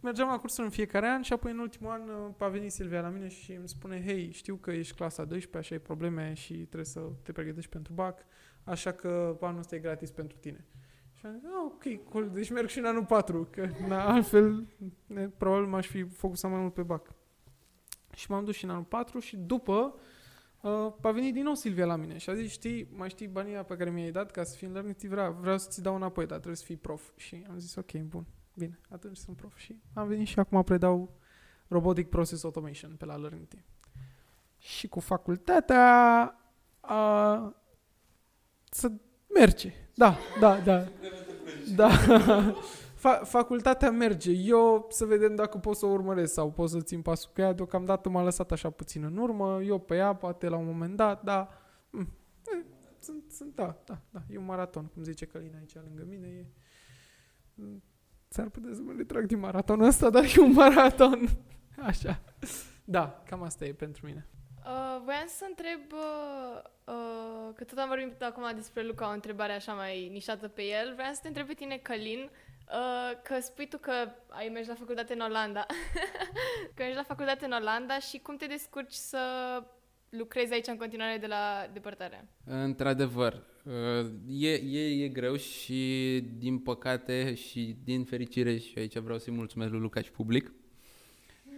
mergeam 0.00 0.28
la 0.28 0.38
cursuri 0.38 0.66
în 0.66 0.72
fiecare 0.72 1.08
an 1.08 1.22
și 1.22 1.32
apoi 1.32 1.52
în 1.52 1.58
ultimul 1.58 1.90
an 1.90 2.08
uh, 2.08 2.34
a 2.38 2.48
venit 2.48 2.72
Silvia 2.72 3.00
la 3.00 3.08
mine 3.08 3.28
și 3.28 3.52
îmi 3.52 3.68
spune 3.68 4.04
Hei, 4.04 4.32
știu 4.32 4.56
că 4.56 4.70
ești 4.70 4.94
clasa 4.94 5.24
12, 5.24 5.58
așa 5.58 5.74
ai 5.74 5.86
probleme 5.86 6.34
și 6.34 6.54
trebuie 6.54 6.84
să 6.84 7.00
te 7.22 7.32
pregătești 7.32 7.70
pentru 7.70 7.92
BAC, 7.92 8.26
așa 8.64 8.92
că 8.92 9.38
anul 9.40 9.58
ăsta 9.58 9.74
e 9.74 9.78
gratis 9.78 10.10
pentru 10.10 10.36
tine. 10.36 10.64
Și 11.26 11.32
am 11.32 11.38
zis, 11.38 11.48
ah, 11.48 11.64
ok, 11.64 12.10
cool, 12.10 12.30
deci 12.30 12.50
merg 12.50 12.68
și 12.68 12.78
în 12.78 12.84
anul 12.84 13.04
4, 13.04 13.48
că 13.50 13.68
na, 13.88 14.04
altfel 14.04 14.66
ne, 15.06 15.28
probabil 15.28 15.66
m-aș 15.66 15.86
fi 15.86 16.02
focusat 16.02 16.50
mai 16.50 16.60
mult 16.60 16.74
pe 16.74 16.82
BAC. 16.82 17.14
Și 18.14 18.30
m-am 18.30 18.44
dus 18.44 18.54
și 18.54 18.64
în 18.64 18.70
anul 18.70 18.82
4 18.82 19.18
și 19.18 19.36
după 19.36 19.94
uh, 20.60 20.92
a 21.02 21.10
venit 21.10 21.32
din 21.34 21.42
nou 21.42 21.54
Silvia 21.54 21.86
la 21.86 21.96
mine 21.96 22.16
și 22.16 22.30
a 22.30 22.34
zis, 22.34 22.50
știi, 22.50 22.88
mai 22.96 23.08
știi 23.08 23.26
banii 23.26 23.52
ăia 23.52 23.62
pe 23.62 23.76
care 23.76 23.90
mi-ai 23.90 24.10
dat 24.10 24.30
ca 24.30 24.44
să 24.44 24.56
fii 24.56 24.66
în 24.66 24.72
Learnity, 24.72 25.06
vreau, 25.06 25.36
vreau 25.40 25.58
să-ți 25.58 25.82
dau 25.82 25.94
înapoi, 25.94 26.26
dar 26.26 26.36
trebuie 26.36 26.56
să 26.56 26.64
fii 26.64 26.76
prof. 26.76 27.10
Și 27.16 27.46
am 27.48 27.58
zis, 27.58 27.74
ok, 27.74 27.92
bun, 27.92 28.26
bine, 28.54 28.80
atunci 28.88 29.16
sunt 29.16 29.36
prof. 29.36 29.56
Și 29.56 29.80
am 29.94 30.08
venit 30.08 30.26
și 30.26 30.38
acum 30.38 30.62
predau 30.62 31.18
Robotic 31.68 32.08
Process 32.08 32.44
Automation 32.44 32.94
pe 32.96 33.04
la 33.04 33.16
Learnity. 33.16 33.64
Și 34.58 34.88
cu 34.88 35.00
facultatea 35.00 36.38
a, 36.80 37.56
să 38.70 38.92
merge. 39.34 39.85
Da, 39.96 40.16
da, 40.40 40.60
da. 40.60 40.84
Da. 41.74 41.88
Fa- 43.04 43.24
facultatea 43.24 43.90
merge. 43.90 44.30
Eu 44.30 44.86
să 44.90 45.04
vedem 45.04 45.34
dacă 45.34 45.58
pot 45.58 45.76
să 45.76 45.86
o 45.86 45.92
urmăresc 45.92 46.32
sau 46.32 46.50
pot 46.52 46.70
să 46.70 46.80
țin 46.80 47.02
pasul 47.02 47.30
cu 47.34 47.40
ea. 47.40 47.52
Deocamdată 47.52 48.08
m-a 48.08 48.22
lăsat 48.22 48.52
așa 48.52 48.70
puțin 48.70 49.04
în 49.04 49.16
urmă. 49.16 49.62
Eu 49.62 49.78
pe 49.78 49.94
ea, 49.96 50.14
poate 50.14 50.48
la 50.48 50.56
un 50.56 50.66
moment 50.66 50.96
dat, 50.96 51.22
da. 51.22 51.48
Mm. 51.90 52.08
E, 52.46 52.64
Sunt, 52.98 53.22
sunt, 53.30 53.54
da, 53.54 53.82
da, 53.84 53.98
da. 54.10 54.22
E 54.28 54.38
un 54.38 54.44
maraton, 54.44 54.84
cum 54.84 55.02
zice 55.02 55.26
Călina 55.26 55.58
aici 55.58 55.74
lângă 55.74 56.04
mine. 56.08 56.26
E... 56.26 56.46
Mm, 57.54 57.82
S-ar 58.28 58.48
putea 58.48 58.70
să 58.74 58.80
mă 58.82 58.92
retrag 58.96 59.26
din 59.26 59.38
maratonul 59.38 59.86
ăsta, 59.86 60.10
dar 60.10 60.24
e 60.24 60.40
un 60.40 60.52
maraton. 60.52 61.28
Așa. 61.88 62.22
Da, 62.84 63.22
cam 63.26 63.42
asta 63.42 63.64
e 63.64 63.72
pentru 63.72 64.06
mine. 64.06 64.28
Uh, 64.66 65.00
voiam 65.04 65.26
să 65.26 65.44
întreb, 65.48 65.80
uh, 65.92 66.62
uh, 66.84 67.54
că 67.54 67.64
tot 67.64 67.78
am 67.78 67.88
vorbit 67.88 68.22
acum 68.22 68.42
despre 68.54 68.82
Luca, 68.82 69.08
o 69.08 69.12
întrebare 69.12 69.52
așa 69.52 69.72
mai 69.72 70.08
nișată 70.08 70.48
pe 70.48 70.62
el, 70.62 70.92
vreau 70.94 71.12
să 71.12 71.18
te 71.22 71.28
întreb 71.28 71.46
pe 71.46 71.54
tine, 71.54 71.76
Călin, 71.76 72.20
uh, 72.20 73.20
că 73.22 73.40
spui 73.40 73.68
tu 73.68 73.78
că 73.78 73.92
ai 74.28 74.48
mers 74.48 74.66
la 74.66 74.74
facultate 74.74 75.12
în 75.12 75.20
Olanda, 75.20 75.66
că 76.74 76.82
mergi 76.82 76.96
la 76.96 77.02
facultate 77.02 77.44
în 77.44 77.52
Olanda 77.52 77.98
și 77.98 78.18
cum 78.18 78.36
te 78.36 78.46
descurci 78.46 78.92
să 78.92 79.18
lucrezi 80.08 80.52
aici 80.52 80.66
în 80.66 80.76
continuare 80.76 81.18
de 81.18 81.26
la 81.26 81.70
depărtare? 81.72 82.28
Într-adevăr, 82.44 83.42
uh, 83.64 84.06
e, 84.28 84.52
e, 84.52 85.04
e 85.04 85.08
greu 85.08 85.36
și 85.36 86.20
din 86.38 86.58
păcate 86.58 87.34
și 87.34 87.76
din 87.84 88.04
fericire 88.04 88.58
și 88.58 88.78
aici 88.78 88.96
vreau 88.96 89.18
să-i 89.18 89.32
mulțumesc 89.32 89.70
lui 89.70 89.80
Luca 89.80 90.00
și 90.00 90.10
public. 90.10 90.52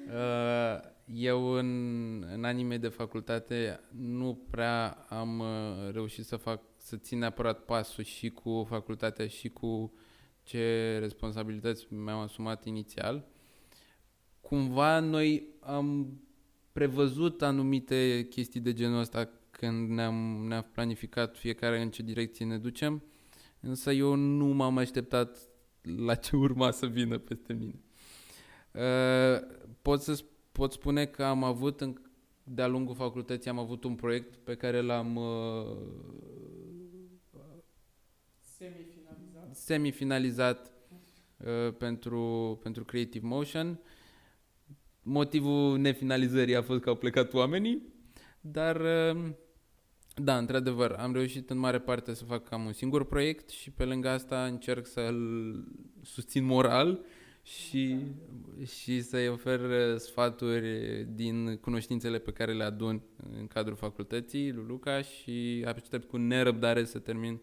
Uh, 0.09 0.81
Eu 1.15 1.53
în, 1.53 2.23
în 2.33 2.45
anii 2.45 2.65
mei 2.65 2.79
de 2.79 2.89
facultate 2.89 3.81
nu 3.91 4.47
prea 4.51 5.07
am 5.09 5.39
uh, 5.39 5.93
reușit 5.93 6.25
să 6.25 6.37
fac 6.37 6.63
să 6.77 6.97
țin 6.97 7.19
neapărat 7.19 7.65
pasul 7.65 8.05
și 8.05 8.31
cu 8.31 8.67
facultatea 8.69 9.27
și 9.27 9.49
cu 9.49 9.93
ce 10.43 10.97
responsabilități 10.99 11.87
mi-am 11.95 12.19
asumat 12.19 12.65
inițial. 12.65 13.27
Cumva 14.41 15.01
noi 15.01 15.47
am 15.61 16.19
prevăzut 16.73 17.43
anumite 17.43 18.27
chestii 18.31 18.61
de 18.61 18.73
genul 18.73 18.99
ăsta 18.99 19.31
când 19.51 19.89
ne-am, 19.91 20.45
ne-am 20.49 20.71
planificat 20.73 21.37
fiecare 21.37 21.81
în 21.83 21.91
ce 21.91 22.03
direcție 22.03 22.45
ne 22.45 22.59
ducem, 22.59 23.03
însă 23.61 23.93
eu 23.93 24.15
nu 24.15 24.47
m-am 24.47 24.77
așteptat 24.77 25.39
la 25.97 26.15
ce 26.15 26.37
urma 26.37 26.71
să 26.71 26.87
vină 26.87 27.19
peste 27.19 27.53
mine. 27.53 27.81
Uh, 28.79 29.41
pot 29.83 30.01
să 30.03 30.25
pot 30.53 30.73
spune 30.73 31.05
că 31.07 31.25
am 31.25 31.45
avut 31.45 31.81
în, 31.81 32.01
de-a 32.43 32.67
lungul 32.67 32.95
facultății 32.95 33.51
am 33.51 33.59
avut 33.59 33.85
un 33.85 33.95
proiect 33.95 34.35
pe 34.37 34.55
care 34.55 34.81
l-am 34.81 35.17
uh, 35.17 35.77
Semifinalizat. 38.41 39.57
semifinalizat 39.57 40.73
uh, 41.37 41.75
pentru, 41.79 42.59
pentru 42.63 42.85
Creative 42.85 43.27
Motion. 43.27 43.81
Motivul 45.03 45.79
nefinalizării 45.79 46.57
a 46.57 46.63
fost 46.63 46.81
că 46.81 46.89
au 46.89 46.95
plecat 46.95 47.35
oamenii, 47.35 47.83
dar 48.41 48.81
uh, 48.81 49.31
da, 50.15 50.39
într-adevăr, 50.39 50.91
am 50.91 51.13
reușit 51.13 51.51
în 51.51 51.59
mare 51.59 51.79
parte 51.79 52.15
să 52.15 52.25
fac 52.25 52.49
cam 52.49 52.65
un 52.65 52.73
singur 52.73 53.05
proiect 53.05 53.49
și 53.49 53.71
pe 53.71 53.85
lângă 53.85 54.09
asta 54.09 54.45
încerc 54.45 54.87
să-l 54.87 55.19
susțin 56.03 56.45
moral 56.45 57.05
și, 57.49 57.99
și 58.67 59.03
să-i 59.03 59.29
ofer 59.29 59.61
uh, 59.61 59.99
sfaturi 59.99 61.05
din 61.05 61.57
cunoștințele 61.57 62.19
pe 62.19 62.33
care 62.33 62.53
le 62.53 62.65
adun 62.65 63.03
în 63.39 63.47
cadrul 63.47 63.77
facultății 63.77 64.53
lui 64.53 64.65
Luca 64.67 65.03
și 65.03 65.65
aștept 65.67 66.09
cu 66.09 66.17
nerăbdare 66.17 66.85
să 66.85 66.99
termin 66.99 67.41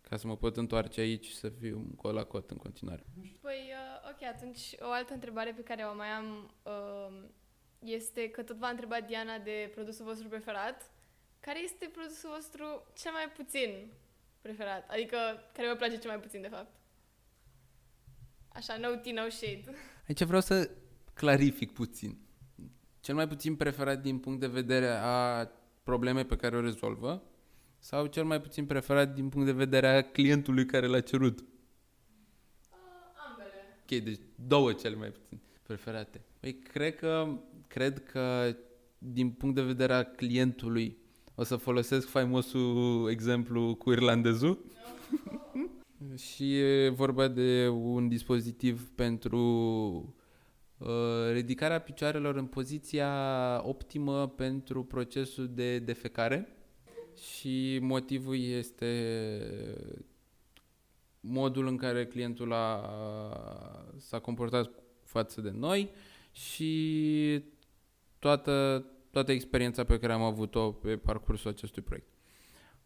ca 0.00 0.16
să 0.16 0.26
mă 0.26 0.36
pot 0.36 0.56
întoarce 0.56 1.00
aici 1.00 1.24
și 1.24 1.34
să 1.34 1.48
fiu 1.48 1.92
col 1.96 2.14
la 2.14 2.24
cot 2.24 2.50
în 2.50 2.56
continuare. 2.56 3.04
Păi, 3.40 3.72
uh, 3.72 4.10
ok, 4.10 4.22
atunci 4.22 4.74
o 4.80 4.90
altă 4.90 5.12
întrebare 5.12 5.52
pe 5.52 5.62
care 5.62 5.82
o 5.82 5.96
mai 5.96 6.08
am 6.08 6.54
uh, 6.62 7.28
este 7.78 8.30
că 8.30 8.42
tot 8.42 8.56
v-a 8.56 8.68
întrebat 8.68 9.06
Diana 9.06 9.38
de 9.38 9.70
produsul 9.74 10.04
vostru 10.04 10.28
preferat. 10.28 10.90
Care 11.40 11.62
este 11.62 11.90
produsul 11.92 12.30
vostru 12.34 12.92
cel 12.96 13.12
mai 13.12 13.32
puțin 13.36 13.92
preferat? 14.40 14.90
Adică, 14.90 15.16
care 15.52 15.68
vă 15.68 15.74
place 15.74 15.98
cel 15.98 16.10
mai 16.10 16.20
puțin, 16.20 16.40
de 16.40 16.48
fapt? 16.48 16.77
Așa, 18.48 18.76
no 18.80 18.88
tea, 18.88 19.22
no 19.22 19.28
shade. 19.28 19.64
Aici 20.08 20.22
vreau 20.22 20.40
să 20.40 20.70
clarific 21.14 21.72
puțin. 21.72 22.18
Cel 23.00 23.14
mai 23.14 23.28
puțin 23.28 23.56
preferat 23.56 24.02
din 24.02 24.18
punct 24.18 24.40
de 24.40 24.46
vedere 24.46 24.88
a 24.88 25.48
problemei 25.82 26.24
pe 26.24 26.36
care 26.36 26.56
o 26.56 26.60
rezolvă 26.60 27.22
sau 27.78 28.06
cel 28.06 28.24
mai 28.24 28.40
puțin 28.40 28.66
preferat 28.66 29.14
din 29.14 29.28
punct 29.28 29.46
de 29.46 29.52
vedere 29.52 29.88
a 29.88 30.02
clientului 30.02 30.66
care 30.66 30.86
l-a 30.86 31.00
cerut? 31.00 31.38
Uh, 31.38 31.46
ambele. 33.28 33.52
Ok, 33.82 34.04
deci 34.04 34.20
două 34.34 34.72
cele 34.72 34.96
mai 34.96 35.10
puțin 35.10 35.40
preferate. 35.62 36.24
Păi 36.40 36.54
cred 36.54 36.96
că, 36.96 37.38
cred 37.66 38.04
că 38.04 38.56
din 38.98 39.30
punct 39.30 39.54
de 39.54 39.62
vedere 39.62 39.92
a 39.92 40.04
clientului 40.04 40.98
o 41.34 41.42
să 41.42 41.56
folosesc 41.56 42.08
faimosul 42.08 43.08
exemplu 43.10 43.74
cu 43.74 43.90
irlandezul. 43.90 44.64
și 46.16 46.58
e 46.58 46.88
vorba 46.88 47.28
de 47.28 47.68
un 47.68 48.08
dispozitiv 48.08 48.90
pentru 48.94 49.38
uh, 50.78 50.88
ridicarea 51.32 51.80
picioarelor 51.80 52.36
în 52.36 52.46
poziția 52.46 53.12
optimă 53.64 54.28
pentru 54.28 54.84
procesul 54.84 55.48
de 55.54 55.78
defecare 55.78 56.48
și 57.16 57.78
motivul 57.82 58.40
este 58.40 58.86
modul 61.20 61.66
în 61.66 61.76
care 61.76 62.06
clientul 62.06 62.52
a, 62.52 62.90
s-a 63.96 64.18
comportat 64.18 64.70
față 65.02 65.40
de 65.40 65.50
noi 65.50 65.90
și 66.32 67.42
toată, 68.18 68.84
toată 69.10 69.32
experiența 69.32 69.84
pe 69.84 69.98
care 69.98 70.12
am 70.12 70.22
avut-o 70.22 70.72
pe 70.72 70.96
parcursul 70.96 71.50
acestui 71.50 71.82
proiect. 71.82 72.17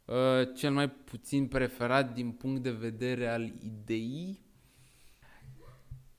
Uh, 0.05 0.55
cel 0.55 0.73
mai 0.73 0.91
puțin 0.91 1.47
preferat 1.47 2.15
din 2.15 2.31
punct 2.31 2.63
de 2.63 2.71
vedere 2.71 3.29
al 3.29 3.53
ideii, 3.65 4.41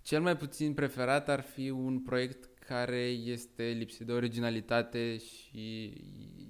cel 0.02 0.22
mai 0.22 0.38
puțin 0.38 0.74
preferat 0.74 1.30
ar 1.30 1.42
fi 1.42 1.70
un 1.70 2.00
proiect 2.00 2.50
care 2.60 3.02
este 3.06 3.64
lipsit 3.64 4.06
de 4.06 4.12
originalitate 4.12 5.18
și 5.18 5.94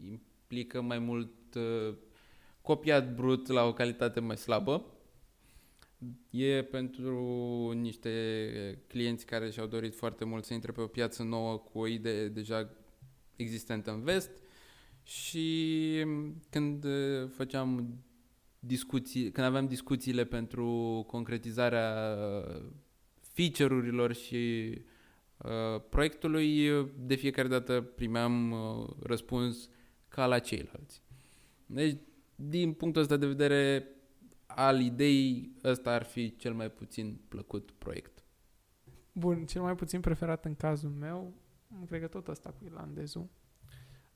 implică 0.10 0.82
mai 0.82 1.00
mult 1.00 1.56
uh, 1.56 1.96
copiat 2.62 3.16
brut 3.16 3.48
la 3.48 3.64
o 3.64 3.74
calitate 3.74 4.20
mai 4.20 4.38
slabă. 4.38 4.86
E 6.30 6.64
pentru 6.64 7.72
niște 7.72 8.84
clienți 8.88 9.26
care 9.26 9.50
și-au 9.50 9.68
dorit 9.68 9.96
foarte 9.96 10.26
mult 10.26 10.46
să 10.46 10.54
intre 10.54 10.72
pe 10.72 10.82
o 10.82 10.88
piață 10.88 11.24
nouă 11.24 11.58
cu 11.58 11.80
o 11.80 11.88
idee 11.88 12.28
deja 12.28 12.70
existentă 13.36 13.92
în 13.92 14.04
vest 14.04 14.43
și 15.04 16.06
când 16.50 16.84
uh, 16.84 17.30
făceam 17.30 17.98
discuții, 18.60 19.32
când 19.32 19.48
aveam 19.48 19.68
discuțiile 19.68 20.26
pentru 20.26 21.04
concretizarea 21.08 22.18
feature-urilor 23.20 24.14
și 24.14 24.74
uh, 25.38 25.82
proiectului, 25.90 26.70
de 26.98 27.16
fiecare 27.16 27.48
dată 27.48 27.82
primeam 27.82 28.52
uh, 28.52 28.90
răspuns 29.04 29.70
ca 30.08 30.26
la 30.26 30.40
ceilalți. 30.40 31.02
Deci, 31.66 31.98
din 32.36 32.74
punctul 32.74 33.02
ăsta 33.02 33.18
de 33.18 33.26
vedere 33.26 33.88
al 34.46 34.82
ideii, 34.82 35.58
ăsta 35.64 35.92
ar 35.92 36.04
fi 36.04 36.36
cel 36.36 36.54
mai 36.54 36.72
puțin 36.72 37.20
plăcut 37.28 37.72
proiect. 37.72 38.24
Bun, 39.12 39.46
cel 39.46 39.62
mai 39.62 39.76
puțin 39.76 40.00
preferat 40.00 40.46
în 40.46 40.56
cazul 40.56 40.90
meu, 40.90 41.34
cred 41.88 42.02
că 42.02 42.08
tot 42.08 42.28
ăsta 42.28 42.50
cu 42.50 42.66
irlandezul. 42.66 43.30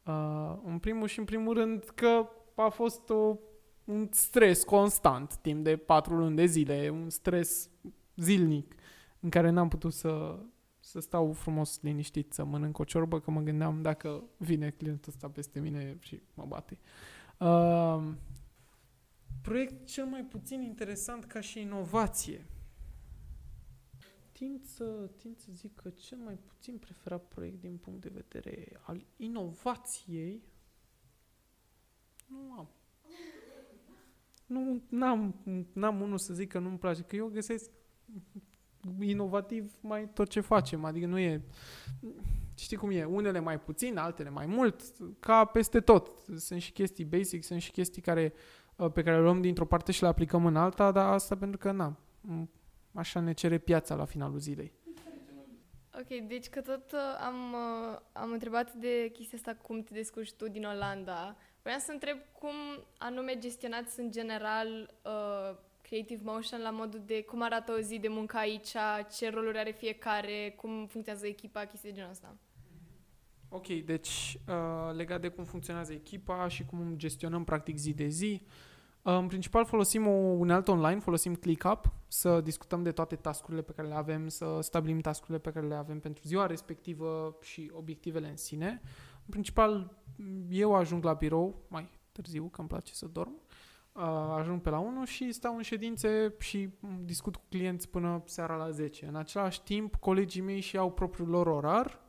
Uh, 0.07 0.57
în 0.63 0.79
primul 0.79 1.07
și 1.07 1.19
în 1.19 1.25
primul 1.25 1.53
rând 1.53 1.83
că 1.83 2.29
a 2.55 2.69
fost 2.69 3.09
o, 3.09 3.37
un 3.83 4.07
stres 4.11 4.63
constant 4.63 5.35
timp 5.35 5.63
de 5.63 5.77
patru 5.77 6.15
luni 6.15 6.35
de 6.35 6.45
zile, 6.45 6.89
un 6.89 7.09
stres 7.09 7.69
zilnic 8.15 8.75
în 9.19 9.29
care 9.29 9.49
n-am 9.49 9.67
putut 9.67 9.93
să, 9.93 10.39
să 10.79 10.99
stau 10.99 11.31
frumos 11.31 11.81
liniștit 11.81 12.33
să 12.33 12.43
mănânc 12.43 12.77
o 12.77 12.83
ciorbă, 12.83 13.19
că 13.19 13.31
mă 13.31 13.41
gândeam 13.41 13.81
dacă 13.81 14.23
vine 14.37 14.69
clientul 14.69 15.11
ăsta 15.15 15.29
peste 15.29 15.59
mine 15.59 15.97
și 15.99 16.21
mă 16.33 16.45
bate. 16.47 16.77
Uh, 17.37 18.03
proiect 19.41 19.85
cel 19.85 20.05
mai 20.05 20.21
puțin 20.21 20.61
interesant 20.61 21.25
ca 21.25 21.39
și 21.39 21.61
inovație. 21.61 22.45
Tind 24.37 24.63
să, 24.63 25.09
tind 25.17 25.37
să 25.37 25.47
zic 25.51 25.75
că 25.75 25.89
cel 25.89 26.17
mai 26.17 26.39
puțin 26.45 26.77
preferat 26.77 27.27
proiect 27.27 27.59
din 27.59 27.77
punct 27.77 28.01
de 28.01 28.11
vedere 28.13 28.79
al 28.81 29.05
inovației 29.15 30.43
nu 32.27 32.51
am. 32.57 32.69
Nu, 34.45 34.81
n-am, 34.89 35.35
n-am 35.73 36.01
unul 36.01 36.17
să 36.17 36.33
zic 36.33 36.51
că 36.51 36.59
nu-mi 36.59 36.77
place, 36.77 37.01
că 37.01 37.15
eu 37.15 37.27
găsesc 37.27 37.69
inovativ 38.99 39.73
mai 39.81 40.09
tot 40.09 40.29
ce 40.29 40.39
facem, 40.39 40.85
adică 40.85 41.05
nu 41.05 41.19
e... 41.19 41.41
Știi 42.55 42.77
cum 42.77 42.89
e, 42.89 43.03
unele 43.03 43.39
mai 43.39 43.59
puțin, 43.59 43.97
altele 43.97 44.29
mai 44.29 44.45
mult, 44.45 44.81
ca 45.19 45.45
peste 45.45 45.79
tot. 45.79 46.11
Sunt 46.37 46.61
și 46.61 46.71
chestii 46.71 47.05
basic, 47.05 47.43
sunt 47.43 47.61
și 47.61 47.71
chestii 47.71 48.01
care, 48.01 48.33
uh, 48.75 48.91
pe 48.91 49.03
care 49.03 49.15
le 49.15 49.21
luăm 49.21 49.41
dintr-o 49.41 49.65
parte 49.65 49.91
și 49.91 50.01
le 50.01 50.07
aplicăm 50.07 50.45
în 50.45 50.55
alta, 50.55 50.91
dar 50.91 51.13
asta 51.13 51.37
pentru 51.37 51.57
că, 51.57 51.71
na, 51.71 51.99
m- 52.21 52.56
așa 52.97 53.19
ne 53.19 53.33
cere 53.33 53.57
piața 53.57 53.95
la 53.95 54.05
finalul 54.05 54.39
zilei. 54.39 54.71
Ok, 55.99 56.27
deci 56.27 56.49
că 56.49 56.61
tot 56.61 56.91
uh, 56.91 56.99
am, 57.25 57.53
uh, 57.53 57.99
am 58.11 58.31
întrebat 58.31 58.73
de 58.73 59.09
chestia 59.13 59.37
asta 59.37 59.55
cum 59.61 59.83
te 59.83 59.93
descurci 59.93 60.33
tu 60.33 60.47
din 60.47 60.65
Olanda. 60.65 61.35
Vreau 61.61 61.79
să 61.79 61.91
întreb 61.91 62.17
cum 62.39 62.53
anume 62.97 63.37
gestionați 63.39 63.99
în 63.99 64.11
general 64.11 64.93
uh, 65.05 65.57
Creative 65.81 66.21
Motion 66.23 66.61
la 66.61 66.69
modul 66.69 67.01
de 67.05 67.21
cum 67.21 67.41
arată 67.41 67.71
o 67.71 67.79
zi 67.79 67.99
de 67.99 68.07
muncă 68.07 68.37
aici, 68.37 68.75
ce 69.17 69.29
roluri 69.29 69.57
are 69.57 69.71
fiecare, 69.71 70.53
cum 70.57 70.87
funcționează 70.87 71.27
echipa, 71.27 71.65
chestii 71.65 71.89
de 71.89 71.95
genul 71.95 72.11
ăsta. 72.11 72.35
Ok, 73.49 73.67
deci 73.67 74.37
uh, 74.47 74.95
legat 74.95 75.21
de 75.21 75.27
cum 75.27 75.43
funcționează 75.43 75.93
echipa 75.93 76.47
și 76.47 76.65
cum 76.65 76.93
gestionăm 76.95 77.43
practic 77.43 77.77
zi 77.77 77.93
de 77.93 78.07
zi, 78.07 78.41
uh, 79.01 79.13
în 79.13 79.27
principal 79.27 79.65
folosim 79.65 80.07
o 80.07 80.15
unealtă 80.15 80.71
online, 80.71 80.99
folosim 80.99 81.35
ClickUp 81.35 81.96
să 82.07 82.41
discutăm 82.41 82.83
de 82.83 82.91
toate 82.91 83.15
tascurile 83.15 83.61
pe 83.61 83.71
care 83.71 83.87
le 83.87 83.93
avem, 83.93 84.27
să 84.27 84.59
stabilim 84.61 84.99
tascurile 84.99 85.37
pe 85.37 85.51
care 85.51 85.67
le 85.67 85.75
avem 85.75 85.99
pentru 85.99 86.23
ziua 86.25 86.45
respectivă 86.45 87.37
și 87.41 87.71
obiectivele 87.73 88.29
în 88.29 88.37
sine. 88.37 88.81
În 89.13 89.29
principal, 89.29 89.97
eu 90.49 90.75
ajung 90.75 91.03
la 91.03 91.13
birou 91.13 91.65
mai 91.67 91.89
târziu, 92.11 92.49
că 92.51 92.59
îmi 92.59 92.69
place 92.69 92.93
să 92.93 93.05
dorm, 93.05 93.41
uh, 93.91 94.03
ajung 94.37 94.61
pe 94.61 94.69
la 94.69 94.79
1 94.79 95.05
și 95.05 95.31
stau 95.31 95.55
în 95.55 95.61
ședințe 95.61 96.35
și 96.39 96.69
discut 97.03 97.35
cu 97.35 97.43
clienți 97.49 97.89
până 97.89 98.23
seara 98.25 98.55
la 98.55 98.69
10. 98.69 99.05
În 99.05 99.15
același 99.15 99.63
timp, 99.63 99.95
colegii 99.95 100.41
mei 100.41 100.59
și 100.59 100.77
au 100.77 100.91
propriul 100.91 101.27
lor 101.27 101.47
orar, 101.47 102.05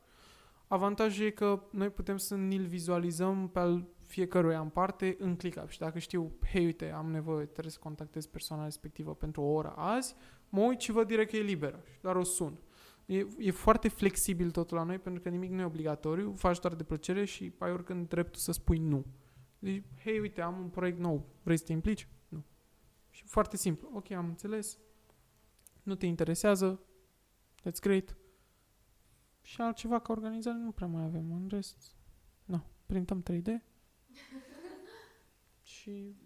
Avantajul 0.68 1.26
e 1.26 1.30
că 1.30 1.62
noi 1.70 1.90
putem 1.90 2.16
să 2.16 2.34
ni-l 2.36 2.66
vizualizăm 2.66 3.48
pe 3.48 3.58
al 3.58 3.86
fiecăruia 4.08 4.60
în 4.60 4.68
parte 4.68 5.16
în 5.18 5.36
ClickUp 5.36 5.68
și 5.68 5.78
dacă 5.78 5.98
știu, 5.98 6.32
hei, 6.52 6.64
uite, 6.64 6.90
am 6.90 7.10
nevoie, 7.10 7.44
trebuie 7.44 7.72
să 7.72 7.78
contactez 7.78 8.26
persoana 8.26 8.64
respectivă 8.64 9.14
pentru 9.14 9.42
o 9.42 9.52
oră 9.52 9.74
azi, 9.76 10.14
mă 10.48 10.60
uit 10.60 10.80
și 10.80 10.92
văd 10.92 11.06
direct 11.06 11.30
că 11.30 11.36
e 11.36 11.40
liberă 11.40 11.84
și 11.92 12.00
doar 12.00 12.16
o 12.16 12.22
sun. 12.22 12.58
E, 13.06 13.26
e 13.38 13.50
foarte 13.50 13.88
flexibil 13.88 14.50
totul 14.50 14.76
la 14.76 14.82
noi 14.82 14.98
pentru 14.98 15.22
că 15.22 15.28
nimic 15.28 15.50
nu 15.50 15.60
e 15.60 15.64
obligatoriu, 15.64 16.32
faci 16.32 16.60
doar 16.60 16.74
de 16.74 16.82
plăcere 16.82 17.24
și 17.24 17.52
ai 17.58 17.72
oricând 17.72 18.08
dreptul 18.08 18.40
să 18.40 18.52
spui 18.52 18.78
nu. 18.78 19.04
Deci, 19.58 19.84
hei, 20.02 20.18
uite, 20.18 20.40
am 20.40 20.58
un 20.58 20.68
proiect 20.68 20.98
nou, 20.98 21.26
vrei 21.42 21.56
să 21.56 21.64
te 21.64 21.72
implici? 21.72 22.08
Nu. 22.28 22.44
Și 23.10 23.24
foarte 23.24 23.56
simplu. 23.56 23.90
Ok, 23.94 24.10
am 24.10 24.26
înțeles. 24.26 24.78
Nu 25.82 25.94
te 25.94 26.06
interesează? 26.06 26.80
That's 27.60 27.80
great. 27.80 28.16
Și 29.42 29.60
altceva 29.60 29.98
ca 29.98 30.12
organizare 30.12 30.58
nu 30.58 30.70
prea 30.70 30.86
mai 30.86 31.04
avem. 31.04 31.32
În 31.32 31.46
rest, 31.48 31.96
nu. 32.44 32.62
Printăm 32.86 33.22
3D 33.30 33.68
și, 35.62 36.16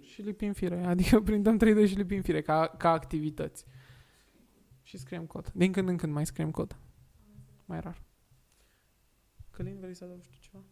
și 0.00 0.22
lipim 0.22 0.52
fire. 0.52 0.84
Adică 0.84 1.20
printăm 1.30 1.58
3D 1.58 1.88
și 1.88 1.94
lipim 1.94 2.22
fire 2.22 2.42
ca, 2.42 2.68
ca 2.68 2.90
activități. 2.90 3.64
Și 4.82 4.98
scriem 4.98 5.26
cod. 5.26 5.52
Din 5.54 5.72
când 5.72 5.88
în 5.88 5.96
când 5.96 6.12
mai 6.12 6.26
scriem 6.26 6.50
cod. 6.50 6.78
Mai 7.64 7.80
rar. 7.80 8.02
Călin, 9.50 9.78
vrei 9.80 9.94
să 9.94 10.04
adaugi 10.04 10.28
tu 10.28 10.36
ceva? 10.40 10.64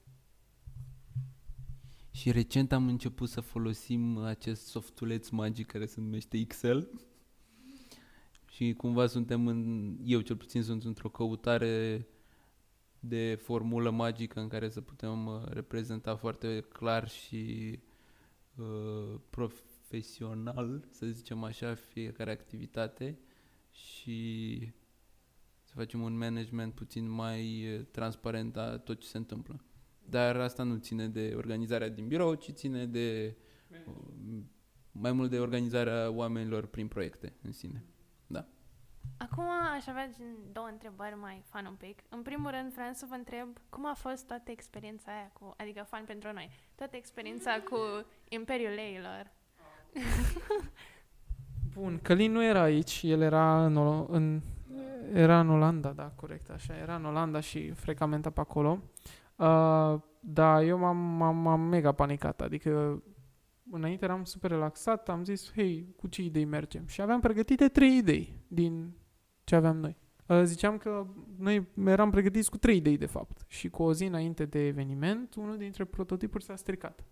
Și 2.11 2.30
recent 2.30 2.73
am 2.73 2.88
început 2.88 3.28
să 3.28 3.40
folosim 3.40 4.18
acest 4.18 4.66
softuleț 4.66 5.28
magic 5.28 5.66
care 5.66 5.87
se 5.87 6.00
numește 6.00 6.38
Excel. 6.38 6.90
Și 8.47 8.75
cumva 8.76 9.06
suntem 9.06 9.47
în, 9.47 9.97
eu 10.04 10.20
cel 10.20 10.37
puțin 10.37 10.62
sunt 10.62 10.85
într-o 10.85 11.08
căutare 11.08 12.06
de 13.00 13.35
formulă 13.35 13.90
magică 13.90 14.40
în 14.40 14.49
care 14.49 14.69
să 14.69 14.81
putem 14.81 15.26
uh, 15.26 15.43
reprezenta 15.45 16.17
foarte 16.17 16.61
clar 16.73 17.09
și 17.09 17.78
uh, 18.57 19.21
profesional, 19.31 20.85
să 20.90 21.07
zicem 21.07 21.45
așa, 21.45 21.75
fiecare 21.75 22.31
activitate 22.31 23.19
și 23.71 24.59
să 25.62 25.73
facem 25.75 26.02
un 26.02 26.17
management 26.17 26.75
puțin 26.75 27.11
mai 27.11 27.67
uh, 27.75 27.85
transparent 27.90 28.57
a 28.57 28.78
tot 28.78 29.00
ce 29.00 29.07
se 29.07 29.17
întâmplă. 29.17 29.62
Dar 30.09 30.37
asta 30.37 30.62
nu 30.62 30.76
ține 30.76 31.09
de 31.09 31.33
organizarea 31.37 31.88
din 31.88 32.09
birou, 32.09 32.35
ci 32.35 32.50
ține 32.50 32.87
de 32.87 33.37
uh, 33.87 33.95
mai 34.93 35.12
mult 35.12 35.31
de 35.31 35.38
organizarea 35.38 36.11
oamenilor 36.11 36.67
prin 36.67 36.88
proiecte 36.88 37.33
în 37.43 37.52
sine. 37.52 37.85
Acum 39.17 39.45
aș 39.77 39.87
avea 39.87 40.09
gen 40.17 40.37
două 40.53 40.67
întrebări 40.67 41.17
mai 41.21 41.43
fan 41.49 41.67
un 41.67 41.75
pic. 41.75 42.03
În 42.09 42.23
primul 42.23 42.50
rând 42.50 42.73
vreau 42.73 42.93
să 42.93 43.07
vă 43.09 43.15
întreb 43.15 43.49
cum 43.69 43.87
a 43.87 43.95
fost 43.95 44.27
toată 44.27 44.50
experiența 44.50 45.12
aia 45.12 45.31
cu, 45.33 45.55
adică 45.57 45.87
fan 45.88 46.05
pentru 46.05 46.33
noi, 46.33 46.50
toată 46.75 46.97
experiența 46.97 47.50
cu 47.71 48.07
Imperiul 48.29 48.75
Leilor. 48.75 49.31
Bun, 51.75 51.99
Călin 52.03 52.33
nu 52.33 52.45
era 52.45 52.61
aici, 52.61 53.00
el 53.03 53.21
era 53.21 53.65
în, 53.65 53.77
Ol- 53.77 54.07
în, 54.11 54.41
era 55.12 55.41
în 55.41 55.50
Olanda, 55.50 55.91
da, 55.91 56.12
corect, 56.17 56.50
așa, 56.50 56.77
era 56.77 56.95
în 56.95 57.05
Olanda 57.05 57.41
și 57.41 57.71
frecamenta 57.71 58.31
pe 58.31 58.41
acolo. 58.41 58.79
Uh, 59.37 60.00
da, 60.21 60.62
eu 60.62 60.79
m-am, 60.79 60.97
m-am, 60.97 61.37
m-am 61.37 61.61
mega 61.61 61.93
panicat, 61.93 62.41
adică 62.41 63.02
înainte 63.71 64.04
eram 64.04 64.25
super 64.25 64.50
relaxat, 64.50 65.09
am 65.09 65.25
zis, 65.25 65.52
hei, 65.52 65.95
cu 65.97 66.06
ce 66.06 66.23
idei 66.23 66.45
mergem? 66.45 66.87
Și 66.87 67.00
aveam 67.00 67.21
pregătite 67.21 67.69
trei 67.69 67.97
idei 67.97 68.43
din 68.49 68.93
ce 69.49 69.54
aveam 69.54 69.76
noi. 69.76 69.97
Uh, 70.26 70.43
ziceam 70.45 70.78
că 70.78 71.06
noi 71.39 71.67
eram 71.87 72.11
pregătiți 72.11 72.50
cu 72.50 72.56
trei 72.56 72.76
idei, 72.76 72.97
de 72.97 73.06
fapt. 73.06 73.45
Și 73.47 73.69
cu 73.69 73.82
o 73.82 73.93
zi 73.93 74.04
înainte 74.04 74.45
de 74.45 74.67
eveniment, 74.67 75.34
unul 75.34 75.56
dintre 75.56 75.84
prototipuri 75.84 76.45
s-a 76.45 76.56
stricat. 76.56 77.04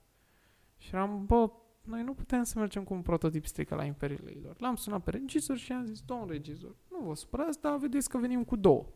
Și 0.76 0.94
eram, 0.94 1.26
bă, 1.26 1.50
noi 1.84 2.02
nu 2.02 2.14
putem 2.14 2.42
să 2.42 2.58
mergem 2.58 2.84
cu 2.84 2.94
un 2.94 3.02
prototip 3.02 3.46
stricat 3.46 3.78
la 3.78 3.84
Imperiilor. 3.84 4.56
L-am 4.58 4.76
sunat 4.76 5.02
pe 5.02 5.10
regizor 5.10 5.56
și 5.56 5.72
am 5.72 5.84
zis, 5.84 6.00
domn 6.00 6.28
regizor, 6.28 6.76
nu 6.90 6.98
vă 7.06 7.14
supărați, 7.14 7.60
dar 7.60 7.76
vedeți 7.76 8.08
că 8.08 8.18
venim 8.18 8.44
cu 8.44 8.56
două. 8.56 8.86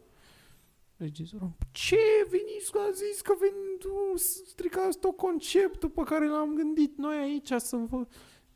Regizorul, 0.97 1.53
ce 1.73 1.97
veniți, 2.31 2.73
a 2.75 2.91
zis 2.91 3.21
că 3.21 3.35
veni, 3.41 4.19
stricați 4.45 4.99
tot 4.99 5.17
conceptul 5.17 5.89
pe 5.89 6.03
care 6.03 6.29
l-am 6.29 6.55
gândit 6.55 6.97
noi 6.97 7.17
aici 7.17 7.53
să 7.57 7.77
vă... 7.77 8.07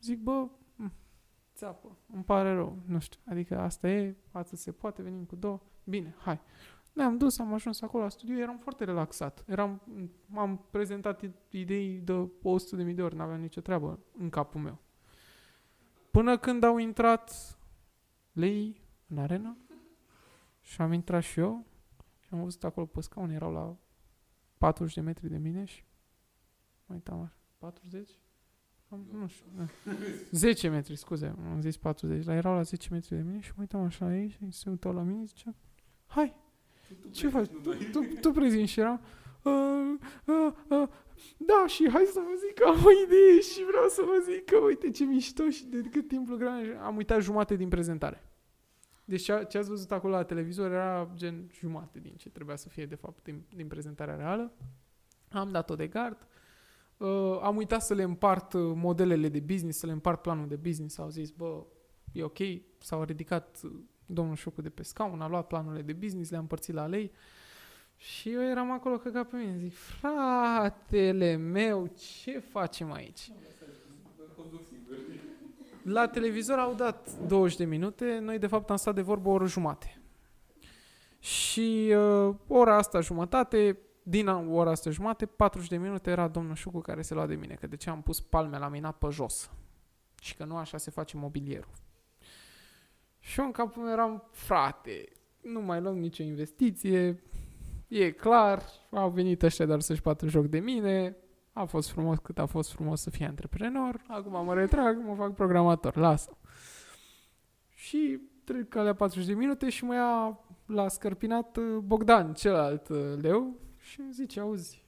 Zic, 0.01 0.19
bă, 0.19 0.49
țeapă, 1.55 1.97
îmi 2.13 2.25
pare 2.25 2.55
rău, 2.55 2.79
nu 2.87 2.99
știu, 2.99 3.21
adică 3.27 3.59
asta 3.59 3.89
e, 3.89 4.17
atât 4.31 4.59
se 4.59 4.73
poate, 4.73 5.03
venim 5.03 5.25
cu 5.25 5.37
două, 5.37 5.61
bine, 5.85 6.15
hai. 6.19 6.41
Ne-am 6.93 7.17
dus, 7.17 7.39
am 7.39 7.53
ajuns 7.55 7.81
acolo 7.81 8.03
la 8.03 8.09
studiu, 8.09 8.39
eram 8.39 8.59
foarte 8.59 8.85
relaxat. 8.85 9.45
Eram, 9.47 9.83
am 10.35 10.67
prezentat 10.71 11.23
idei 11.49 12.01
de 12.01 12.29
100 12.43 12.77
de 12.77 12.83
mii 12.83 12.95
de 12.95 13.03
ori, 13.03 13.17
n-aveam 13.17 13.41
nicio 13.41 13.61
treabă 13.61 13.99
în 14.19 14.31
capul 14.31 14.61
meu. 14.61 14.79
Până 16.11 16.39
când 16.39 16.63
au 16.63 16.77
intrat 16.77 17.59
lei 18.33 18.83
în 19.09 19.19
arenă 19.19 19.57
și 20.61 20.81
am 20.81 20.93
intrat 20.93 21.23
și 21.23 21.41
eu 21.41 21.67
și 22.19 22.29
am 22.31 22.43
văzut 22.43 22.65
acolo 22.65 22.87
pe 22.87 23.01
scaun, 23.01 23.31
erau 23.31 23.53
la 23.53 23.77
40 24.59 24.95
de 24.95 25.01
metri 25.01 25.29
de 25.29 25.39
mine 25.39 25.65
și 25.65 25.85
mai 26.87 26.97
uitam 26.97 27.21
așa, 27.21 27.37
40? 27.59 28.11
Cam, 28.95 29.21
nu 29.21 29.27
știu, 29.27 29.47
da. 29.57 29.65
10 30.31 30.69
metri, 30.69 30.97
scuze, 30.97 31.35
am 31.53 31.61
zis 31.61 31.77
40, 31.77 32.25
dar 32.25 32.37
erau 32.37 32.55
la 32.55 32.63
10 32.63 32.89
metri 32.91 33.17
de 33.17 33.23
mine 33.23 33.41
și 33.41 33.51
mă 33.55 33.61
uitam 33.61 33.83
așa 33.83 34.07
aici 34.07 34.31
și 34.31 34.51
se 34.51 34.71
uitau 34.71 34.93
la 34.93 35.03
mine 35.03 35.21
și 35.21 35.27
zicea, 35.27 35.55
hai, 36.07 36.35
ce 37.11 37.29
faci? 37.29 37.47
Tu, 37.63 37.71
tu, 37.93 38.01
tu 38.21 38.31
prezinti 38.31 38.71
și 38.71 38.81
eram, 38.81 39.01
uh, 39.43 39.53
uh, 40.25 40.53
uh, 40.69 40.89
da, 41.37 41.65
și 41.67 41.91
hai 41.91 42.05
să 42.13 42.21
vă 42.21 42.35
zic 42.47 42.55
că 42.55 42.65
am 42.67 42.85
o 42.85 42.91
idee 43.05 43.41
și 43.41 43.65
vreau 43.65 43.89
să 43.89 44.03
vă 44.05 44.33
zic 44.33 44.45
că 44.45 44.57
uite 44.57 44.91
ce 44.91 45.05
mișto 45.05 45.51
și 45.51 45.67
de 45.67 45.81
cât 45.81 46.09
timp 46.09 46.29
lucram, 46.29 46.63
am 46.83 46.97
uitat 46.97 47.21
jumate 47.21 47.57
din 47.57 47.69
prezentare. 47.69 48.29
Deci 49.05 49.23
ce, 49.23 49.47
ce 49.49 49.59
ați 49.59 49.69
văzut 49.69 49.93
acolo 49.93 50.13
la 50.13 50.23
televizor 50.23 50.71
era 50.71 51.11
gen 51.15 51.51
jumate 51.53 51.99
din 51.99 52.15
ce 52.17 52.29
trebuia 52.31 52.57
să 52.57 52.69
fie 52.69 52.87
de 52.87 52.95
fapt 52.95 53.23
din, 53.23 53.45
din 53.55 53.67
prezentarea 53.67 54.17
reală. 54.17 54.53
Am 55.31 55.51
dat-o 55.51 55.75
de 55.75 55.87
gard, 55.87 56.27
Uh, 56.97 57.39
am 57.43 57.57
uitat 57.57 57.83
să 57.83 57.95
le 57.95 58.03
împart 58.03 58.53
uh, 58.53 58.73
modelele 58.75 59.29
de 59.29 59.41
business, 59.41 59.79
să 59.79 59.87
le 59.87 59.93
împart 59.93 60.23
planul 60.23 60.49
de 60.49 60.57
business. 60.57 60.99
Au 60.99 61.09
zis, 61.09 61.31
bă, 61.31 61.65
e 62.13 62.23
ok. 62.23 62.39
S-au 62.79 63.03
ridicat 63.03 63.61
uh, 63.65 63.71
domnul 64.07 64.35
Șocu 64.35 64.63
de 64.63 64.69
pe 64.69 64.83
scaun, 64.83 65.21
a 65.21 65.29
luat 65.29 65.47
planurile 65.47 65.83
de 65.83 65.93
business, 65.93 66.31
le-a 66.31 66.39
împărțit 66.39 66.75
la 66.75 66.87
lei. 66.87 67.13
Și 67.97 68.31
eu 68.31 68.43
eram 68.43 68.71
acolo 68.71 68.99
căcat 68.99 69.29
pe 69.29 69.37
mine. 69.37 69.57
Zic, 69.59 69.75
fratele 69.75 71.37
meu, 71.37 71.91
ce 72.23 72.39
facem 72.39 72.93
aici? 72.93 73.31
La 75.83 76.09
televizor 76.09 76.59
au 76.59 76.75
dat 76.75 77.19
20 77.27 77.57
de 77.57 77.65
minute, 77.65 78.19
noi 78.19 78.39
de 78.39 78.47
fapt 78.47 78.71
am 78.71 78.77
stat 78.77 78.95
de 78.95 79.01
vorbă 79.01 79.29
o 79.29 79.33
oră 79.33 79.47
jumate. 79.47 79.99
Și 81.19 81.95
uh, 81.97 82.35
ora 82.47 82.77
asta 82.77 83.01
jumătate, 83.01 83.79
din 84.07 84.29
ora 84.29 84.71
asta 84.71 84.91
jumate, 84.91 85.27
40 85.27 85.69
de 85.69 85.77
minute 85.77 86.11
era 86.11 86.29
domnul 86.29 86.55
Șucu 86.55 86.81
care 86.81 87.03
se 87.03 87.15
lua 87.15 87.27
de 87.27 87.35
mine, 87.35 87.55
că 87.55 87.67
de 87.67 87.77
ce 87.77 87.91
am 87.91 88.03
pus 88.03 88.21
palme 88.21 88.59
la 88.59 88.69
mina 88.69 88.91
pe 88.91 89.07
jos. 89.11 89.51
Și 90.21 90.37
că 90.37 90.45
nu 90.45 90.57
așa 90.57 90.79
se 90.79 90.91
face 90.91 91.17
mobilierul. 91.17 91.73
Și 93.19 93.41
eu 93.41 93.47
în 93.47 93.53
capul 93.53 93.83
meu 93.83 93.93
eram, 93.93 94.29
frate, 94.31 95.09
nu 95.43 95.61
mai 95.61 95.81
luăm 95.81 95.99
nicio 95.99 96.23
investiție, 96.23 97.23
e 97.89 98.11
clar, 98.11 98.63
au 98.91 99.11
venit 99.11 99.43
ăștia 99.43 99.67
doar 99.67 99.81
să-și 99.81 100.03
bată 100.03 100.27
joc 100.27 100.47
de 100.47 100.59
mine, 100.59 101.17
a 101.53 101.65
fost 101.65 101.91
frumos 101.91 102.19
cât 102.19 102.39
a 102.39 102.47
fost 102.47 102.73
frumos 102.73 103.01
să 103.01 103.11
fie 103.11 103.27
antreprenor, 103.27 104.05
acum 104.09 104.45
mă 104.45 104.55
retrag, 104.55 104.99
mă 105.07 105.15
fac 105.15 105.35
programator, 105.35 105.97
lasă. 105.97 106.37
Și 107.75 108.21
trec 108.45 108.75
alea 108.77 108.95
40 108.95 109.27
de 109.27 109.35
minute 109.35 109.69
și 109.69 109.85
mă 109.85 109.95
ia 109.95 110.39
la 110.67 110.89
scărpinat 110.89 111.57
uh, 111.57 111.77
Bogdan, 111.77 112.33
celălalt 112.33 112.89
uh, 112.89 113.15
leu, 113.21 113.57
și 113.85 114.01
îmi 114.01 114.13
zice, 114.13 114.41
auzi, 114.41 114.85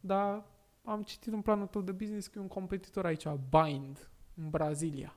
dar 0.00 0.44
am 0.84 1.02
citit 1.02 1.32
în 1.32 1.42
planul 1.42 1.66
tău 1.66 1.80
de 1.80 1.92
business 1.92 2.26
că 2.26 2.38
e 2.38 2.42
un 2.42 2.48
competitor 2.48 3.04
aici, 3.04 3.26
Bind, 3.50 4.10
în 4.36 4.50
Brazilia. 4.50 5.16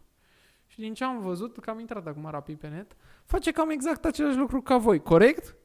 Și 0.67 0.79
din 0.79 0.93
ce 0.93 1.03
am 1.03 1.19
văzut, 1.19 1.57
că 1.57 1.69
am 1.69 1.79
intrat 1.79 2.07
acum 2.07 2.29
rapid 2.29 2.59
pe 2.59 2.67
net, 2.67 2.95
face 3.23 3.51
cam 3.51 3.69
exact 3.69 4.05
același 4.05 4.37
lucru 4.37 4.61
ca 4.61 4.77
voi, 4.77 5.01
corect? 5.01 5.55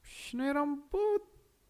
Și 0.00 0.36
noi 0.36 0.48
eram, 0.48 0.86
bă, 0.90 1.22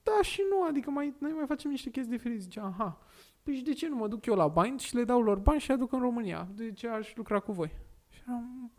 da 0.03 0.23
și 0.23 0.43
nu, 0.51 0.63
adică 0.63 0.91
mai, 0.91 1.15
noi 1.19 1.33
mai 1.33 1.47
facem 1.47 1.71
niște 1.71 1.91
chestii 1.91 2.17
diferite. 2.17 2.41
Zice, 2.41 2.61
aha, 2.61 3.01
păi 3.43 3.55
și 3.55 3.63
de 3.63 3.73
ce 3.73 3.89
nu 3.89 3.97
mă 3.97 4.09
duc 4.09 4.27
eu 4.27 4.35
la 4.35 4.49
bani 4.49 4.79
și 4.79 4.95
le 4.95 5.05
dau 5.05 5.23
lor 5.23 5.39
bani 5.39 5.61
și 5.61 5.73
aduc 5.73 5.93
în 5.93 6.01
România? 6.01 6.49
De 6.55 6.73
ce 6.73 6.89
aș 6.89 7.17
lucra 7.17 7.41
cu 7.41 7.53
voi? 7.53 7.71
Și 8.09 8.21
eram, 8.27 8.73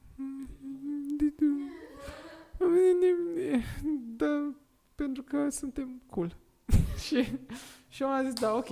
da, 4.15 4.53
pentru 5.03 5.23
că 5.23 5.49
suntem 5.49 6.01
cool. 6.09 6.35
și, 7.05 7.37
și 7.87 8.03
am 8.03 8.25
zis, 8.25 8.39
da, 8.39 8.55
ok, 8.55 8.67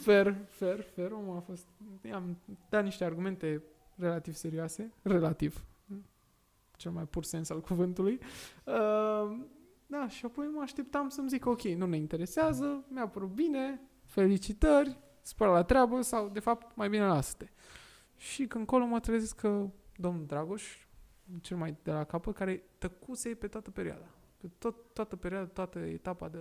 fair, 0.00 0.36
fair, 0.48 0.80
fair, 0.94 1.10
omul 1.10 1.36
a 1.36 1.40
fost, 1.40 1.66
am 2.12 2.36
dat 2.68 2.84
niște 2.84 3.04
argumente 3.04 3.62
relativ 3.94 4.34
serioase, 4.34 4.92
relativ, 5.02 5.64
cel 6.76 6.90
mai 6.90 7.04
pur 7.04 7.24
sens 7.24 7.50
al 7.50 7.60
cuvântului. 7.60 8.18
Uh, 8.64 9.38
da, 9.86 10.08
și 10.08 10.24
apoi 10.24 10.46
mă 10.54 10.60
așteptam 10.62 11.08
să-mi 11.08 11.28
zic, 11.28 11.46
ok, 11.46 11.62
nu 11.62 11.86
ne 11.86 11.96
interesează, 11.96 12.84
mi-a 12.88 13.08
părut 13.08 13.30
bine, 13.30 13.80
felicitări, 14.04 14.98
spără 15.22 15.50
la 15.50 15.62
treabă 15.62 16.00
sau, 16.02 16.28
de 16.28 16.40
fapt, 16.40 16.76
mai 16.76 16.88
bine 16.88 17.06
lasă-te. 17.06 17.46
Și 18.16 18.46
când 18.46 18.66
colo 18.66 18.84
mă 18.84 19.00
trezesc 19.00 19.36
că 19.36 19.68
domnul 19.96 20.26
Dragoș, 20.26 20.86
cel 21.40 21.56
mai 21.56 21.76
de 21.82 21.90
la 21.90 22.04
capăt, 22.04 22.34
care 22.34 22.62
tăcuse 22.78 23.28
pe 23.28 23.46
toată 23.46 23.70
perioada. 23.70 24.15
Pe 24.36 24.50
tot, 24.58 24.92
toată 24.92 25.16
perioada, 25.16 25.46
toată 25.46 25.78
etapa 25.78 26.28
de 26.28 26.38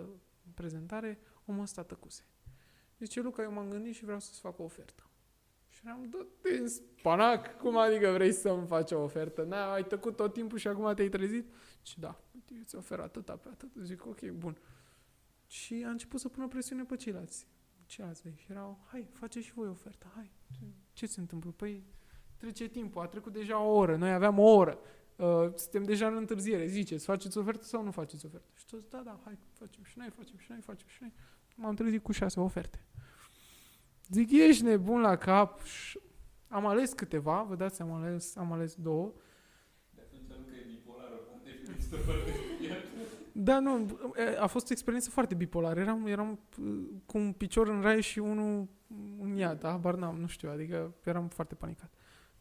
prezentare, 0.53 1.19
omul 1.45 1.61
ăsta 1.61 1.83
tăcuse. 1.83 2.27
Zice, 2.99 3.21
Luca, 3.21 3.43
eu 3.43 3.51
m-am 3.51 3.69
gândit 3.69 3.95
și 3.95 4.03
vreau 4.03 4.19
să-ți 4.19 4.39
fac 4.39 4.59
o 4.59 4.63
ofertă. 4.63 5.09
Și 5.67 5.81
am 5.87 6.09
dat 6.09 6.27
în 6.59 6.67
spanac, 6.67 7.57
cum 7.57 7.77
adică 7.77 8.11
vrei 8.11 8.31
să-mi 8.31 8.67
faci 8.67 8.91
o 8.91 9.01
ofertă? 9.01 9.43
Na, 9.43 9.71
ai 9.71 9.85
tăcut 9.85 10.15
tot 10.15 10.33
timpul 10.33 10.57
și 10.57 10.67
acum 10.67 10.93
te-ai 10.93 11.09
trezit? 11.09 11.53
Și 11.81 11.99
da, 11.99 12.19
eu 12.55 12.61
ți 12.63 12.75
ofer 12.75 12.99
atâta 12.99 13.35
pe 13.35 13.47
atât. 13.51 13.69
Zic, 13.81 14.05
ok, 14.05 14.29
bun. 14.29 14.57
Și 15.47 15.83
a 15.85 15.89
început 15.89 16.19
să 16.19 16.29
pună 16.29 16.47
presiune 16.47 16.83
pe 16.83 16.95
ceilalți. 16.95 17.47
Ceilalți 17.85 18.21
și 18.35 18.51
erau, 18.51 18.85
hai, 18.87 19.07
face 19.11 19.41
și 19.41 19.53
voi 19.53 19.67
oferta, 19.67 20.11
hai. 20.15 20.31
Ce 20.93 21.05
se 21.05 21.19
întâmplă? 21.19 21.51
Păi 21.51 21.83
trece 22.37 22.67
timpul, 22.67 23.01
a 23.01 23.07
trecut 23.07 23.33
deja 23.33 23.59
o 23.59 23.73
oră, 23.73 23.95
noi 23.95 24.13
aveam 24.13 24.39
o 24.39 24.53
oră. 24.53 24.79
Uh, 25.15 25.51
suntem 25.55 25.83
deja 25.83 26.07
în 26.07 26.15
întârziere, 26.15 26.65
ziceți, 26.65 27.05
faceți 27.05 27.37
ofertă 27.37 27.63
sau 27.63 27.83
nu 27.83 27.91
faceți 27.91 28.25
ofertă? 28.25 28.47
Și 28.55 28.65
toți, 28.65 28.89
da, 28.89 29.01
da, 29.05 29.19
hai, 29.23 29.37
facem 29.53 29.83
și 29.83 29.97
noi, 29.97 30.09
facem 30.15 30.37
și 30.37 30.45
noi, 30.49 30.59
facem 30.61 30.87
și 30.87 30.97
noi. 31.01 31.13
M-am 31.55 31.75
trezit 31.75 32.03
cu 32.03 32.11
șase 32.11 32.39
oferte. 32.39 32.85
Zic, 34.09 34.31
ești 34.31 34.63
nebun 34.63 35.01
la 35.01 35.15
cap. 35.15 35.59
Am 36.47 36.65
ales 36.65 36.93
câteva, 36.93 37.43
vă 37.43 37.55
dați, 37.55 37.81
am 37.81 37.91
ales, 37.91 38.35
am 38.35 38.51
ales 38.51 38.75
două. 38.75 39.13
Da, 43.31 43.59
nu, 43.59 43.99
a 44.39 44.47
fost 44.47 44.69
o 44.69 44.71
experiență 44.71 45.09
foarte 45.09 45.35
bipolară. 45.35 45.79
Eram, 45.79 46.05
eram 46.05 46.39
uh, 46.59 46.83
cu 47.05 47.17
un 47.17 47.31
picior 47.31 47.67
în 47.67 47.81
rai 47.81 48.01
și 48.01 48.19
unul 48.19 48.67
în 49.21 49.35
iad, 49.35 49.63
habar 49.63 49.95
n-am, 49.95 50.15
nu 50.15 50.27
știu, 50.27 50.49
adică 50.49 50.93
eram 51.03 51.27
foarte 51.27 51.55
panicat. 51.55 51.89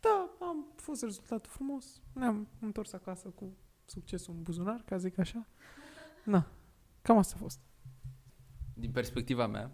Da, 0.01 0.31
am 0.55 0.67
fost 0.77 1.03
rezultatul 1.03 1.51
frumos. 1.51 2.01
Ne-am 2.13 2.49
întors 2.61 2.93
acasă 2.93 3.29
cu 3.29 3.57
succesul 3.85 4.35
în 4.35 4.43
buzunar, 4.43 4.83
ca 4.85 4.97
zic 4.97 5.19
așa. 5.19 5.47
Na, 6.25 6.47
cam 7.03 7.19
asta 7.19 7.35
a 7.37 7.39
fost. 7.41 7.61
Din 8.75 8.91
perspectiva 8.91 9.47
mea, 9.47 9.71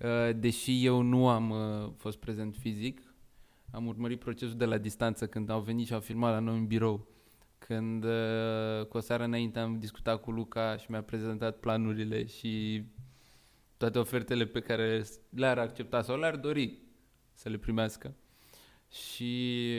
uh, 0.00 0.36
deși 0.36 0.84
eu 0.84 1.00
nu 1.00 1.28
am 1.28 1.50
uh, 1.50 1.92
fost 1.96 2.18
prezent 2.18 2.56
fizic, 2.56 3.14
am 3.70 3.86
urmărit 3.86 4.18
procesul 4.18 4.56
de 4.56 4.64
la 4.64 4.78
distanță 4.78 5.26
când 5.26 5.50
au 5.50 5.60
venit 5.60 5.86
și 5.86 5.94
au 5.94 6.00
filmat 6.00 6.32
la 6.32 6.38
noi 6.38 6.56
în 6.56 6.66
birou. 6.66 7.08
Când 7.58 8.04
uh, 8.04 8.86
cu 8.88 8.96
o 8.96 9.00
seară 9.00 9.24
înainte 9.24 9.58
am 9.58 9.78
discutat 9.78 10.20
cu 10.20 10.30
Luca 10.30 10.76
și 10.76 10.90
mi-a 10.90 11.02
prezentat 11.02 11.58
planurile 11.58 12.26
și 12.26 12.84
toate 13.76 13.98
ofertele 13.98 14.46
pe 14.46 14.60
care 14.60 15.04
le-ar 15.28 15.58
accepta 15.58 16.02
sau 16.02 16.18
le-ar 16.18 16.36
dori 16.36 16.78
să 17.32 17.48
le 17.48 17.58
primească. 17.58 18.14
Și 18.90 19.74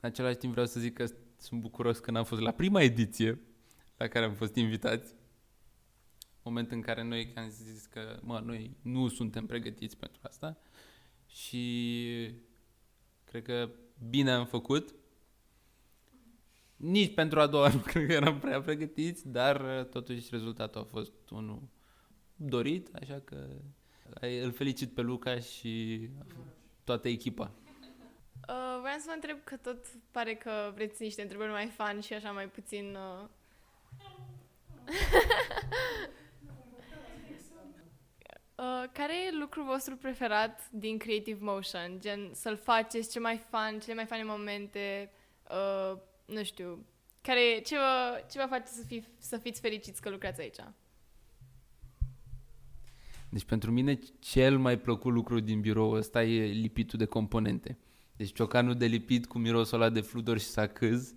în 0.00 0.08
același 0.08 0.36
timp 0.36 0.52
vreau 0.52 0.66
să 0.66 0.80
zic 0.80 0.94
că 0.94 1.06
sunt 1.36 1.60
bucuros 1.60 1.98
că 1.98 2.10
n-am 2.10 2.24
fost 2.24 2.40
la 2.40 2.50
prima 2.50 2.82
ediție 2.82 3.40
la 3.96 4.08
care 4.08 4.24
am 4.24 4.34
fost 4.34 4.54
invitați. 4.54 5.14
Moment 6.42 6.70
în 6.70 6.80
care 6.80 7.02
noi 7.02 7.32
am 7.36 7.48
zis 7.48 7.86
că, 7.86 8.18
mă, 8.22 8.42
noi 8.44 8.76
nu 8.82 9.08
suntem 9.08 9.46
pregătiți 9.46 9.96
pentru 9.96 10.20
asta 10.22 10.58
și 11.26 12.34
cred 13.24 13.42
că 13.42 13.70
bine 14.08 14.30
am 14.30 14.46
făcut. 14.46 14.94
Nici 16.76 17.14
pentru 17.14 17.40
a 17.40 17.46
doua 17.46 17.68
nu 17.74 17.78
cred 17.78 18.06
că 18.06 18.12
eram 18.12 18.38
prea 18.38 18.60
pregătiți, 18.60 19.28
dar 19.28 19.84
totuși 19.84 20.28
rezultatul 20.30 20.80
a 20.80 20.84
fost 20.84 21.12
unul 21.30 21.68
dorit, 22.36 22.94
așa 22.94 23.20
că 23.20 23.48
îl 24.42 24.52
felicit 24.52 24.94
pe 24.94 25.00
Luca 25.00 25.38
și 25.38 26.08
toată 26.84 27.08
echipa. 27.08 27.50
Uh, 28.48 28.78
vreau 28.80 28.98
să 28.98 29.04
vă 29.06 29.12
întreb 29.14 29.38
că 29.44 29.56
tot 29.56 29.86
pare 30.10 30.34
că 30.34 30.72
vreți 30.74 31.02
niște 31.02 31.22
întrebări 31.22 31.50
mai 31.50 31.66
fan 31.66 32.00
și 32.00 32.12
așa 32.12 32.30
mai 32.30 32.48
puțin... 32.48 32.94
Uh... 32.94 33.24
uh, 38.54 38.84
care 38.92 39.24
e 39.26 39.30
lucrul 39.40 39.64
vostru 39.64 39.96
preferat 39.96 40.70
din 40.70 40.98
Creative 40.98 41.44
Motion? 41.44 42.00
Gen, 42.00 42.30
să-l 42.34 42.56
faceți, 42.56 43.10
ce 43.10 43.20
mai 43.20 43.36
fan, 43.50 43.78
cele 43.78 43.94
mai 43.94 44.06
fane 44.06 44.24
momente, 44.24 45.12
uh, 45.50 45.98
nu 46.24 46.42
știu, 46.42 46.86
care, 47.20 47.60
ce, 47.60 47.76
vă, 47.76 48.24
ce 48.30 48.38
vă 48.38 48.46
face 48.48 48.66
să, 48.66 48.84
fi, 48.86 49.04
să 49.18 49.36
fiți 49.38 49.60
fericiți 49.60 50.00
că 50.00 50.10
lucrați 50.10 50.40
aici? 50.40 50.58
Deci 53.32 53.44
pentru 53.44 53.70
mine 53.70 53.98
cel 54.18 54.58
mai 54.58 54.78
plăcut 54.78 55.12
lucru 55.12 55.40
din 55.40 55.60
birou 55.60 55.90
ăsta 55.90 56.24
e 56.24 56.46
lipitul 56.46 56.98
de 56.98 57.04
componente. 57.04 57.78
Deci 58.16 58.32
ciocanul 58.32 58.74
de 58.74 58.86
lipit 58.86 59.26
cu 59.26 59.38
mirosul 59.38 59.80
ăla 59.80 59.90
de 59.90 60.00
fludor 60.00 60.38
și 60.38 60.46
sacâz 60.46 61.14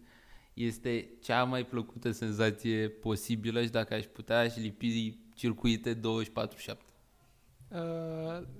este 0.53 1.09
cea 1.21 1.43
mai 1.43 1.65
plăcută 1.65 2.11
senzație 2.11 2.89
posibilă 2.89 3.63
și 3.63 3.69
dacă 3.69 3.93
aș 3.93 4.05
putea 4.05 4.39
aș 4.39 4.55
lipi 4.55 5.19
circuite 5.33 5.95
24-7. 5.95 5.99
Uh, 5.99 6.07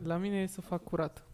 la 0.03 0.17
mine 0.17 0.41
e 0.41 0.45
să 0.45 0.61
fac 0.61 0.83
curat. 0.83 1.27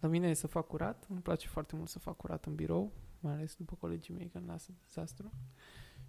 La 0.00 0.08
mine 0.08 0.28
e 0.28 0.34
să 0.34 0.46
fac 0.46 0.66
curat. 0.66 1.06
Îmi 1.08 1.20
place 1.20 1.46
foarte 1.46 1.76
mult 1.76 1.88
să 1.88 1.98
fac 1.98 2.16
curat 2.16 2.44
în 2.44 2.54
birou, 2.54 2.92
mai 3.20 3.32
ales 3.32 3.54
după 3.54 3.76
colegii 3.80 4.14
mei 4.14 4.30
când 4.32 4.48
lasă 4.48 4.70
dezastru. 4.84 5.32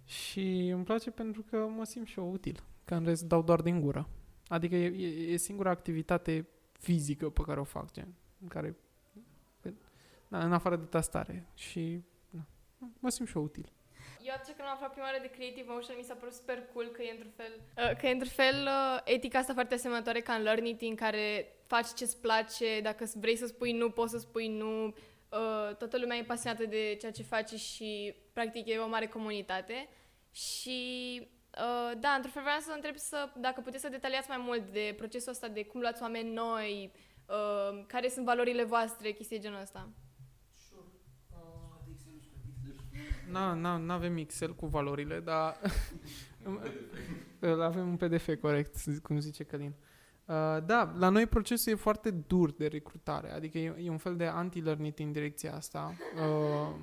Și 0.04 0.68
îmi 0.68 0.84
place 0.84 1.10
pentru 1.10 1.42
că 1.42 1.56
mă 1.56 1.84
simt 1.84 2.06
și 2.06 2.18
eu 2.18 2.32
util. 2.32 2.62
Că 2.84 2.94
în 2.94 3.04
rest 3.04 3.24
dau 3.24 3.42
doar 3.42 3.60
din 3.60 3.80
gură. 3.80 4.08
Adică 4.48 4.74
e, 4.74 4.86
e, 4.86 5.32
e 5.32 5.36
singura 5.36 5.70
activitate 5.70 6.48
fizică 6.72 7.30
pe 7.30 7.42
care 7.46 7.60
o 7.60 7.64
fac, 7.64 7.92
gen, 7.92 8.14
în 8.42 8.48
care, 8.48 8.76
na, 10.28 10.44
în 10.44 10.52
afară 10.52 10.76
de 10.76 10.84
tastare 10.84 11.46
și 11.54 12.02
na, 12.30 12.46
mă 12.98 13.08
simt 13.10 13.28
și 13.28 13.36
eu 13.36 13.42
util. 13.42 13.72
Eu 14.22 14.34
atunci 14.34 14.56
când 14.56 14.68
am 14.68 14.74
aflat 14.74 14.90
prima 14.90 15.06
oară 15.06 15.18
de 15.20 15.30
Creative 15.30 15.66
Motion 15.72 15.96
mi 15.98 16.02
s-a 16.02 16.14
părut 16.14 16.34
super 16.34 16.62
cool 16.72 16.86
că 16.86 17.02
e 17.02 17.10
într-un 17.10 17.32
fel, 17.36 17.52
uh, 17.76 17.96
că 17.98 18.06
e 18.06 18.10
într-un 18.10 18.30
fel 18.30 18.58
uh, 18.66 19.00
etica 19.04 19.38
asta 19.38 19.52
foarte 19.52 19.74
asemănătoare 19.74 20.20
ca 20.20 20.32
în 20.32 20.42
Learnity 20.42 20.86
în 20.86 20.94
care 20.94 21.54
faci 21.66 21.94
ce-ți 21.94 22.20
place, 22.20 22.80
dacă 22.82 23.04
vrei 23.14 23.36
să 23.36 23.46
spui 23.46 23.72
nu, 23.72 23.90
poți 23.90 24.12
să 24.12 24.18
spui 24.18 24.48
nu, 24.48 24.86
uh, 24.86 25.76
toată 25.78 25.98
lumea 25.98 26.16
e 26.16 26.22
pasionată 26.22 26.64
de 26.64 26.96
ceea 27.00 27.12
ce 27.12 27.22
faci 27.22 27.50
și 27.50 28.14
practic 28.32 28.66
e 28.66 28.78
o 28.78 28.88
mare 28.88 29.06
comunitate 29.06 29.88
și 30.32 30.78
Uh, 31.56 31.98
da, 32.00 32.08
într-un 32.08 32.32
fel 32.32 32.42
vreau 32.42 32.58
să 32.60 32.72
întreb 32.74 32.96
să, 32.96 33.28
dacă 33.40 33.60
puteți 33.60 33.82
să 33.82 33.88
detaliați 33.88 34.28
mai 34.28 34.42
mult 34.44 34.72
de 34.72 34.94
procesul 34.96 35.32
ăsta, 35.32 35.48
de 35.48 35.64
cum 35.64 35.80
luați 35.80 36.02
oameni 36.02 36.32
noi, 36.32 36.92
uh, 37.26 37.84
care 37.86 38.08
sunt 38.08 38.24
valorile 38.24 38.64
voastre, 38.64 39.10
chestii 39.10 39.40
genul 39.40 39.60
ăsta. 39.60 39.88
Nu 43.76 43.92
avem 43.92 44.16
Excel 44.16 44.54
cu 44.54 44.66
valorile, 44.66 45.20
dar 45.20 45.60
îl 47.40 47.62
avem 47.70 47.88
un 47.88 47.96
PDF 47.96 48.28
corect, 48.40 48.76
cum 49.02 49.18
zice 49.18 49.44
Călin. 49.44 49.74
Uh, 50.24 50.34
da, 50.64 50.94
la 50.98 51.08
noi 51.08 51.26
procesul 51.26 51.72
e 51.72 51.76
foarte 51.76 52.10
dur 52.10 52.52
de 52.52 52.66
recrutare, 52.66 53.32
adică 53.32 53.58
e, 53.58 53.74
e 53.82 53.90
un 53.90 53.98
fel 53.98 54.16
de 54.16 54.26
anti-learning 54.26 54.94
în 54.98 55.12
direcția 55.12 55.54
asta. 55.54 55.94
Uh, 56.14 56.74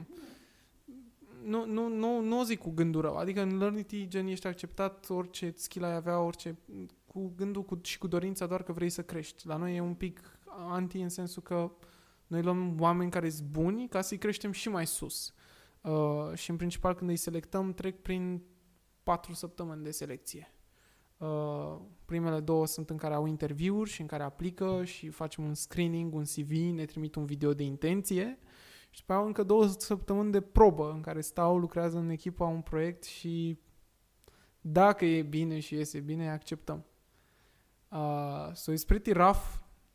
nu, 1.46 1.66
nu, 1.66 1.88
nu, 1.88 2.22
nu 2.22 2.40
o 2.40 2.44
zic 2.44 2.60
cu 2.60 2.70
gândul 2.70 3.02
rău. 3.02 3.16
Adică 3.16 3.42
în 3.42 3.58
Learnity, 3.58 4.08
gen, 4.08 4.28
ești 4.28 4.48
acceptat 4.48 5.10
orice 5.10 5.54
skill 5.56 5.86
ai 5.86 5.96
avea, 5.96 6.20
orice, 6.20 6.58
cu 7.06 7.34
gândul 7.36 7.64
cu, 7.64 7.80
și 7.82 7.98
cu 7.98 8.08
dorința 8.08 8.46
doar 8.46 8.64
că 8.64 8.72
vrei 8.72 8.90
să 8.90 9.04
crești. 9.04 9.48
La 9.48 9.56
noi 9.56 9.76
e 9.76 9.80
un 9.80 9.94
pic 9.94 10.40
anti 10.46 10.98
în 10.98 11.10
sensul 11.10 11.42
că 11.42 11.72
noi 12.28 12.42
luăm 12.42 12.76
oameni 12.80 13.12
care 13.12 13.30
sunt 13.30 13.48
buni 13.48 13.88
ca 13.88 14.02
să-i 14.02 14.18
creștem 14.18 14.52
și 14.52 14.70
mai 14.70 14.88
sus. 14.88 15.34
Uh, 15.82 16.34
și 16.34 16.50
în 16.50 16.56
principal 16.56 16.94
când 16.94 17.10
îi 17.10 17.16
selectăm, 17.16 17.74
trec 17.74 18.02
prin 18.02 18.42
patru 19.04 19.34
săptămâni 19.34 19.84
de 19.84 19.92
selecție. 19.92 20.54
Uh, 21.18 21.80
primele 22.06 22.40
două 22.40 22.66
sunt 22.66 22.90
în 22.90 22.98
care 22.98 23.14
au 23.14 23.26
interviuri 23.26 23.90
și 23.90 24.02
în 24.02 24.08
care 24.08 24.24
aplică 24.24 24.84
și 24.84 25.10
facem 25.10 25.44
un 25.44 25.54
screening, 25.54 26.14
un 26.14 26.24
CV, 26.24 26.52
ne 26.52 26.86
trimit 26.86 27.16
un 27.16 27.26
video 27.26 27.54
de 27.54 27.64
intenție 27.64 28.40
și 28.94 29.00
după 29.00 29.14
au 29.14 29.26
încă 29.26 29.44
două 29.44 29.68
săptămâni 29.68 30.32
de 30.32 30.42
probă 30.42 30.92
în 30.92 31.02
care 31.02 31.22
stau, 31.22 31.58
lucrează 31.58 31.98
în 31.98 32.10
echipa 32.10 32.46
un 32.46 32.62
proiect 32.62 33.04
și 33.04 33.60
Dacă 34.62 35.06
e 35.06 35.22
bine 35.22 35.60
și 35.60 35.74
iese 35.74 36.00
bine, 36.00 36.32
acceptăm. 36.32 36.86
Uh, 37.90 38.50
so 38.54 38.72
it's 38.72 38.86
pretty 38.88 39.12
rough, 39.12 39.44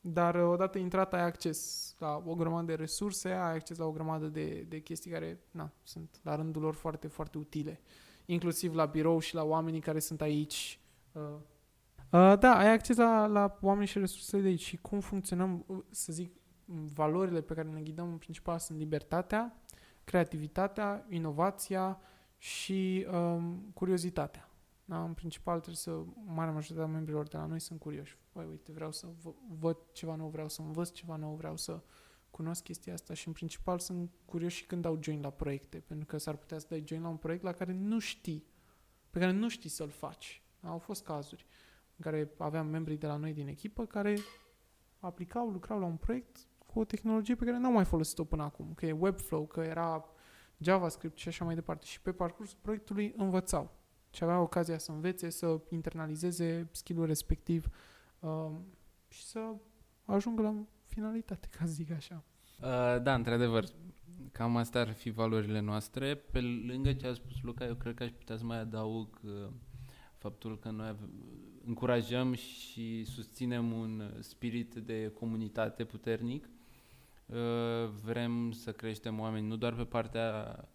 dar 0.00 0.34
uh, 0.34 0.50
odată 0.50 0.78
intrat 0.78 1.14
ai 1.14 1.22
acces 1.22 1.94
la 1.98 2.22
o 2.26 2.34
grămadă 2.34 2.66
de 2.66 2.74
resurse, 2.74 3.28
ai 3.28 3.54
acces 3.54 3.76
la 3.76 3.84
o 3.84 3.92
grămadă 3.92 4.26
de, 4.26 4.64
de 4.68 4.80
chestii 4.80 5.10
care 5.10 5.40
na, 5.50 5.72
sunt 5.82 6.20
la 6.22 6.36
rândul 6.36 6.62
lor 6.62 6.74
foarte, 6.74 7.06
foarte 7.06 7.38
utile. 7.38 7.80
Inclusiv 8.26 8.74
la 8.74 8.84
birou 8.84 9.18
și 9.18 9.34
la 9.34 9.44
oamenii 9.44 9.80
care 9.80 9.98
sunt 9.98 10.20
aici. 10.20 10.80
Uh, 11.12 11.22
uh, 11.22 12.38
da, 12.38 12.56
ai 12.56 12.72
acces 12.72 12.96
la, 12.96 13.26
la 13.26 13.58
oameni 13.60 13.86
și 13.86 13.98
resursele 13.98 14.42
de 14.42 14.48
aici 14.48 14.64
și 14.64 14.76
cum 14.76 15.00
funcționăm, 15.00 15.64
uh, 15.66 15.78
să 15.90 16.12
zic, 16.12 16.32
valorile 16.94 17.40
pe 17.40 17.54
care 17.54 17.68
ne 17.68 17.80
ghidăm 17.80 18.08
în 18.08 18.18
principal 18.18 18.58
sunt 18.58 18.78
libertatea, 18.78 19.62
creativitatea, 20.04 21.06
inovația 21.08 22.00
și 22.38 23.06
um, 23.12 23.70
curiozitatea. 23.74 24.48
Da, 24.84 25.04
în 25.04 25.14
principal 25.14 25.56
trebuie 25.56 25.76
să, 25.76 26.02
marea 26.24 26.52
majoritatea 26.52 26.92
membrilor 26.92 27.28
de 27.28 27.36
la 27.36 27.46
noi 27.46 27.60
sunt 27.60 27.80
curioși. 27.80 28.18
Băi, 28.32 28.46
uite, 28.50 28.72
vreau 28.72 28.92
să 28.92 29.06
v- 29.22 29.58
văd 29.58 29.76
ceva 29.92 30.14
nou, 30.14 30.28
vreau 30.28 30.48
să 30.48 30.62
învăț 30.62 30.90
ceva 30.90 31.16
nou, 31.16 31.34
vreau 31.34 31.56
să 31.56 31.82
cunosc 32.30 32.62
chestia 32.62 32.92
asta 32.92 33.14
și 33.14 33.26
în 33.26 33.32
principal 33.32 33.78
sunt 33.78 34.10
curioși 34.24 34.56
și 34.56 34.66
când 34.66 34.82
dau 34.82 34.98
join 35.02 35.20
la 35.20 35.30
proiecte, 35.30 35.78
pentru 35.78 36.06
că 36.06 36.18
s-ar 36.18 36.36
putea 36.36 36.58
să 36.58 36.66
dai 36.68 36.84
join 36.86 37.02
la 37.02 37.08
un 37.08 37.16
proiect 37.16 37.42
la 37.42 37.52
care 37.52 37.72
nu 37.72 37.98
știi, 37.98 38.44
pe 39.10 39.18
care 39.18 39.32
nu 39.32 39.48
știi 39.48 39.70
să-l 39.70 39.90
faci. 39.90 40.42
Da, 40.60 40.68
au 40.68 40.78
fost 40.78 41.04
cazuri 41.04 41.46
în 41.96 42.04
care 42.04 42.30
aveam 42.38 42.66
membrii 42.66 42.96
de 42.96 43.06
la 43.06 43.16
noi 43.16 43.32
din 43.32 43.46
echipă 43.46 43.86
care 43.86 44.18
aplicau, 44.98 45.48
lucrau 45.48 45.78
la 45.78 45.86
un 45.86 45.96
proiect 45.96 46.46
cu 46.78 46.84
o 46.84 46.86
tehnologie 46.86 47.34
pe 47.34 47.44
care 47.44 47.58
n-au 47.58 47.72
mai 47.72 47.84
folosit-o 47.84 48.24
până 48.24 48.42
acum, 48.42 48.72
că 48.74 48.86
e 48.86 48.92
Webflow, 48.92 49.46
că 49.46 49.60
era 49.60 50.04
JavaScript 50.58 51.18
și 51.18 51.28
așa 51.28 51.44
mai 51.44 51.54
departe. 51.54 51.86
Și 51.86 52.00
pe 52.00 52.12
parcursul 52.12 52.58
proiectului 52.62 53.14
învățau 53.16 53.70
și 54.10 54.22
avea 54.22 54.40
ocazia 54.40 54.78
să 54.78 54.92
învețe, 54.92 55.30
să 55.30 55.60
internalizeze 55.68 56.68
skill-ul 56.72 57.06
respectiv 57.06 57.68
uh, 58.20 58.50
și 59.08 59.24
să 59.24 59.54
ajungă 60.04 60.42
la 60.42 60.54
finalitate, 60.86 61.48
ca 61.58 61.64
să 61.64 61.72
zic 61.72 61.90
așa. 61.90 62.24
Uh, 62.62 63.02
da, 63.02 63.14
într-adevăr, 63.14 63.64
cam 64.32 64.56
astea 64.56 64.80
ar 64.80 64.92
fi 64.92 65.10
valorile 65.10 65.60
noastre. 65.60 66.14
Pe 66.14 66.40
lângă 66.40 66.92
ce 66.92 67.06
a 67.06 67.14
spus 67.14 67.42
Luca, 67.42 67.66
eu 67.66 67.74
cred 67.74 67.94
că 67.94 68.02
aș 68.02 68.10
putea 68.10 68.36
să 68.36 68.44
mai 68.44 68.58
adaug 68.58 69.20
uh, 69.24 69.50
faptul 70.18 70.58
că 70.58 70.70
noi 70.70 70.96
încurajăm 71.64 72.34
și 72.34 73.04
susținem 73.04 73.72
un 73.72 74.16
spirit 74.20 74.74
de 74.74 75.08
comunitate 75.18 75.84
puternic. 75.84 76.48
Uh, 77.32 77.88
vrem 78.04 78.50
să 78.52 78.72
creștem 78.72 79.20
oameni 79.20 79.46
nu 79.46 79.56
doar 79.56 79.74
pe 79.74 79.84
partea 79.84 80.68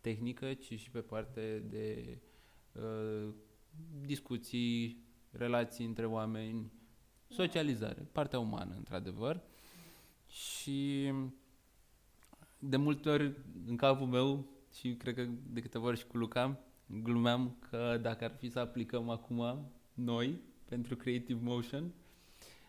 tehnică, 0.00 0.54
ci 0.54 0.78
și 0.78 0.90
pe 0.90 1.00
partea 1.00 1.58
de 1.58 2.18
uh, 2.72 3.28
discuții, 4.06 5.04
relații 5.30 5.84
între 5.84 6.06
oameni, 6.06 6.72
socializare, 7.28 8.08
partea 8.12 8.38
umană, 8.38 8.74
într-adevăr. 8.76 9.40
Și 10.26 11.12
de 12.58 12.76
multe 12.76 13.08
ori 13.08 13.34
în 13.66 13.76
capul 13.76 14.06
meu 14.06 14.46
și 14.78 14.94
cred 14.94 15.14
că 15.14 15.26
de 15.52 15.60
câteva 15.60 15.86
ori 15.86 15.98
și 15.98 16.06
cu 16.06 16.16
Luca, 16.16 16.58
glumeam 16.86 17.56
că 17.70 17.98
dacă 18.02 18.24
ar 18.24 18.34
fi 18.38 18.50
să 18.50 18.58
aplicăm 18.58 19.08
acum 19.08 19.70
noi 19.94 20.40
pentru 20.64 20.96
Creative 20.96 21.40
Motion, 21.42 21.92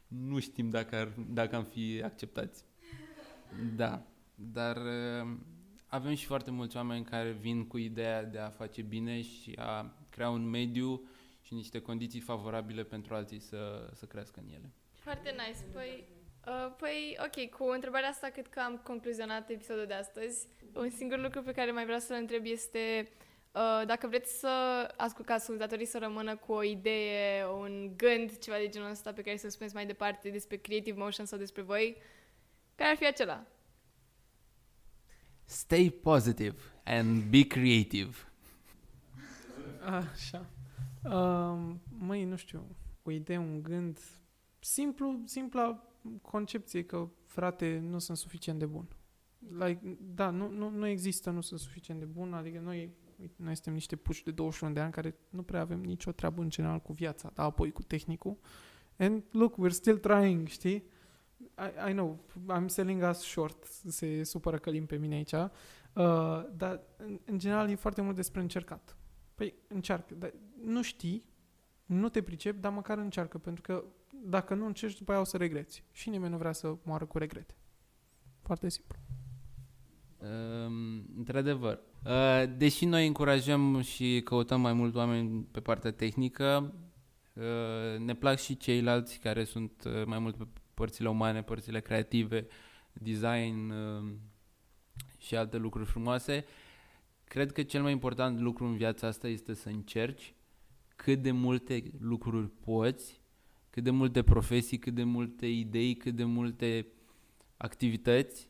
nu 0.07 0.39
știm 0.39 0.69
dacă, 0.69 0.95
ar, 0.95 1.13
dacă 1.29 1.55
am 1.55 1.63
fi 1.63 2.01
acceptați. 2.03 2.69
Da, 3.75 4.01
dar 4.35 4.77
uh, 4.77 5.37
avem 5.87 6.13
și 6.13 6.25
foarte 6.25 6.51
mulți 6.51 6.75
oameni 6.75 7.05
care 7.05 7.31
vin 7.31 7.67
cu 7.67 7.77
ideea 7.77 8.23
de 8.23 8.39
a 8.39 8.49
face 8.49 8.81
bine 8.81 9.21
și 9.21 9.55
a 9.59 9.93
crea 10.09 10.29
un 10.29 10.49
mediu 10.49 11.01
și 11.41 11.53
niște 11.53 11.79
condiții 11.79 12.19
favorabile 12.19 12.83
pentru 12.83 13.13
alții 13.13 13.39
să, 13.39 13.89
să 13.93 14.05
crească 14.05 14.39
în 14.39 14.53
ele. 14.53 14.71
Foarte 14.93 15.29
nice. 15.29 15.63
Păi, 15.73 16.07
uh, 16.47 16.73
păi, 16.77 17.17
ok, 17.25 17.49
cu 17.49 17.63
întrebarea 17.63 18.09
asta 18.09 18.27
cred 18.27 18.47
că 18.47 18.59
am 18.59 18.81
concluzionat 18.83 19.49
episodul 19.49 19.85
de 19.85 19.93
astăzi. 19.93 20.47
Un 20.73 20.89
singur 20.89 21.19
lucru 21.19 21.41
pe 21.41 21.51
care 21.51 21.71
mai 21.71 21.83
vreau 21.83 21.99
să-l 21.99 22.17
întreb 22.19 22.45
este 22.45 23.09
uh, 23.51 23.81
dacă 23.85 24.07
vreți 24.07 24.39
să 24.39 24.47
ascult, 24.97 25.27
ca 25.27 25.33
ascultatorii 25.33 25.85
să 25.85 25.97
rămână 25.97 26.35
cu 26.35 26.51
o 26.51 26.63
idee, 26.63 27.45
un 27.45 27.91
gând, 27.97 28.37
ceva 28.37 28.57
de 28.57 28.67
genul 28.67 28.89
ăsta 28.89 29.13
pe 29.13 29.21
care 29.21 29.37
să 29.37 29.49
spuneți 29.49 29.75
mai 29.75 29.85
departe 29.85 30.29
despre 30.29 30.57
Creative 30.57 30.99
Motion 30.99 31.25
sau 31.25 31.37
despre 31.37 31.61
voi, 31.61 31.97
care 32.81 32.93
ar 32.93 32.99
fi 32.99 33.05
acela? 33.05 33.47
Stay 35.45 35.89
positive 35.89 36.55
and 36.83 37.23
be 37.23 37.47
creative. 37.47 38.15
Așa. 39.85 40.49
Uh, 41.03 41.75
măi, 41.97 42.23
nu 42.23 42.35
știu, 42.35 42.75
o 43.03 43.11
idee, 43.11 43.37
un 43.37 43.63
gând, 43.63 43.99
simplu, 44.59 45.21
simpla 45.25 45.87
concepție 46.21 46.83
că, 46.83 47.09
frate, 47.25 47.79
nu 47.79 47.99
sunt 47.99 48.17
suficient 48.17 48.59
de 48.59 48.65
bun. 48.65 48.87
Like, 49.59 49.97
da, 49.99 50.29
nu, 50.29 50.49
nu, 50.49 50.69
nu 50.69 50.87
există, 50.87 51.29
nu 51.29 51.41
sunt 51.41 51.59
suficient 51.59 51.99
de 51.99 52.05
bun, 52.05 52.33
adică 52.33 52.59
noi, 52.59 52.89
noi 53.35 53.53
suntem 53.53 53.73
niște 53.73 53.95
puși 53.95 54.23
de 54.23 54.31
21 54.31 54.73
de 54.73 54.79
ani 54.79 54.91
care 54.91 55.15
nu 55.29 55.43
prea 55.43 55.61
avem 55.61 55.79
nicio 55.79 56.11
treabă 56.11 56.41
în 56.41 56.49
general 56.49 56.79
cu 56.79 56.93
viața, 56.93 57.31
dar 57.33 57.45
apoi 57.45 57.71
cu 57.71 57.81
tehnicul. 57.81 58.37
And 58.97 59.23
look, 59.31 59.55
we're 59.65 59.73
still 59.73 59.97
trying, 59.97 60.47
știi? 60.47 60.83
I, 61.57 61.89
I 61.89 61.91
know, 61.91 62.19
I'm 62.57 62.65
selling 62.65 63.03
us 63.09 63.19
short, 63.19 63.63
se 63.87 64.23
supără 64.23 64.57
Călim 64.57 64.85
pe 64.85 64.95
mine 64.95 65.15
aici, 65.15 65.31
uh, 65.31 65.49
dar 66.57 66.81
în, 66.97 67.19
în 67.25 67.39
general 67.39 67.69
e 67.69 67.75
foarte 67.75 68.01
mult 68.01 68.15
despre 68.15 68.41
încercat. 68.41 68.95
Păi 69.35 69.53
încearcă, 69.67 70.13
dar 70.13 70.33
nu 70.63 70.81
știi, 70.81 71.29
nu 71.85 72.09
te 72.09 72.21
pricep, 72.21 72.61
dar 72.61 72.71
măcar 72.71 72.97
încearcă, 72.97 73.37
pentru 73.37 73.61
că 73.61 73.83
dacă 74.23 74.53
nu 74.53 74.65
încerci, 74.65 74.97
după 74.97 75.11
aia 75.11 75.21
o 75.21 75.23
să 75.23 75.37
regreți. 75.37 75.83
Și 75.91 76.09
nimeni 76.09 76.31
nu 76.31 76.37
vrea 76.37 76.51
să 76.51 76.75
moară 76.83 77.05
cu 77.05 77.17
regrete. 77.17 77.55
Foarte 78.41 78.69
simplu. 78.69 78.97
Um, 80.17 81.05
într-adevăr. 81.17 81.79
Uh, 82.05 82.43
deși 82.57 82.85
noi 82.85 83.07
încurajăm 83.07 83.81
și 83.81 84.21
căutăm 84.23 84.61
mai 84.61 84.73
mult 84.73 84.95
oameni 84.95 85.47
pe 85.51 85.59
partea 85.59 85.91
tehnică, 85.91 86.73
uh, 87.33 87.99
ne 87.99 88.15
plac 88.15 88.39
și 88.39 88.57
ceilalți 88.57 89.19
care 89.19 89.43
sunt 89.43 89.83
uh, 89.85 90.05
mai 90.05 90.19
mult 90.19 90.35
pe 90.35 90.47
părțile 90.81 91.09
umane, 91.09 91.43
părțile 91.43 91.79
creative, 91.79 92.47
design 92.93 93.69
uh, 93.69 94.13
și 95.17 95.35
alte 95.35 95.57
lucruri 95.57 95.85
frumoase. 95.89 96.45
Cred 97.23 97.51
că 97.51 97.63
cel 97.63 97.81
mai 97.81 97.91
important 97.91 98.39
lucru 98.39 98.65
în 98.65 98.75
viața 98.75 99.07
asta 99.07 99.27
este 99.27 99.53
să 99.53 99.69
încerci 99.69 100.33
cât 100.95 101.21
de 101.21 101.31
multe 101.31 101.83
lucruri 101.99 102.49
poți, 102.49 103.21
cât 103.69 103.83
de 103.83 103.89
multe 103.89 104.23
profesii, 104.23 104.77
cât 104.77 104.93
de 104.93 105.03
multe 105.03 105.47
idei, 105.47 105.95
cât 105.95 106.15
de 106.15 106.23
multe 106.23 106.87
activități, 107.57 108.49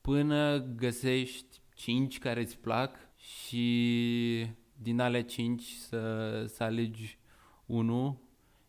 până 0.00 0.58
găsești 0.58 1.60
cinci 1.74 2.18
care 2.18 2.40
îți 2.40 2.58
plac 2.58 2.96
și 3.16 4.46
din 4.74 5.00
alea 5.00 5.24
cinci 5.24 5.64
să, 5.64 6.44
să 6.46 6.62
alegi 6.62 7.18
unul 7.66 8.18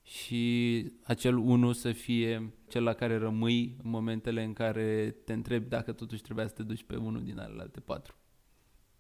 și 0.10 0.86
acel 1.04 1.38
unul 1.38 1.74
să 1.74 1.92
fie 1.92 2.54
cel 2.68 2.84
la 2.84 2.94
care 2.94 3.18
rămâi 3.18 3.76
în 3.84 3.90
momentele 3.90 4.44
în 4.44 4.54
care 4.54 5.16
te 5.26 5.34
întrebi 5.34 5.70
dacă 5.70 5.92
totuși 5.92 6.22
trebuia 6.22 6.48
să 6.48 6.54
te 6.54 6.64
duci 6.64 6.84
pe 6.84 6.96
unul 6.96 7.24
din 7.24 7.40
alte 7.40 7.80
patru. 7.80 8.16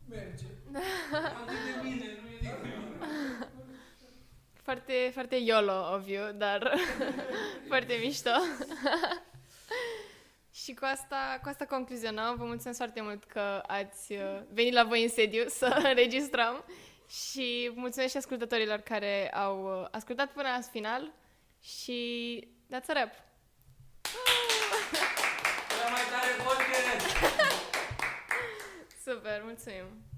Merge. 0.09 0.45
Atât 1.41 1.57
de 1.65 1.89
bine, 1.89 2.05
nu 2.21 2.29
e 2.29 2.39
de 2.41 3.47
Foarte, 4.53 4.93
foarte 5.13 5.35
YOLO 5.35 5.95
of 5.95 6.07
you, 6.07 6.31
dar 6.37 6.73
foarte 7.69 7.99
mișto. 8.03 8.29
Și 10.63 10.73
cu 10.73 10.85
asta, 10.85 11.39
cu 11.41 11.49
asta 11.49 11.65
concluzionăm. 11.65 12.35
Vă 12.37 12.45
mulțumesc 12.45 12.77
foarte 12.77 13.01
mult 13.01 13.23
că 13.23 13.63
ați 13.67 14.11
uh, 14.11 14.41
venit 14.53 14.73
la 14.73 14.83
voi 14.83 15.03
în 15.03 15.09
sediu 15.09 15.43
să 15.47 15.81
înregistrăm 15.85 16.65
și 17.09 17.71
mulțumesc 17.75 18.11
și 18.11 18.17
ascultătorilor 18.17 18.79
care 18.79 19.31
au 19.33 19.81
uh, 19.81 19.87
ascultat 19.91 20.31
până 20.31 20.47
la 20.47 20.61
final 20.71 21.11
și 21.61 22.47
that's 22.67 22.87
a 22.87 22.93
wrap. 22.93 23.11
mai 25.91 26.01
tare 26.11 26.31
podcast! 26.43 27.17
Super, 29.05 29.41
mulțumim! 29.43 30.08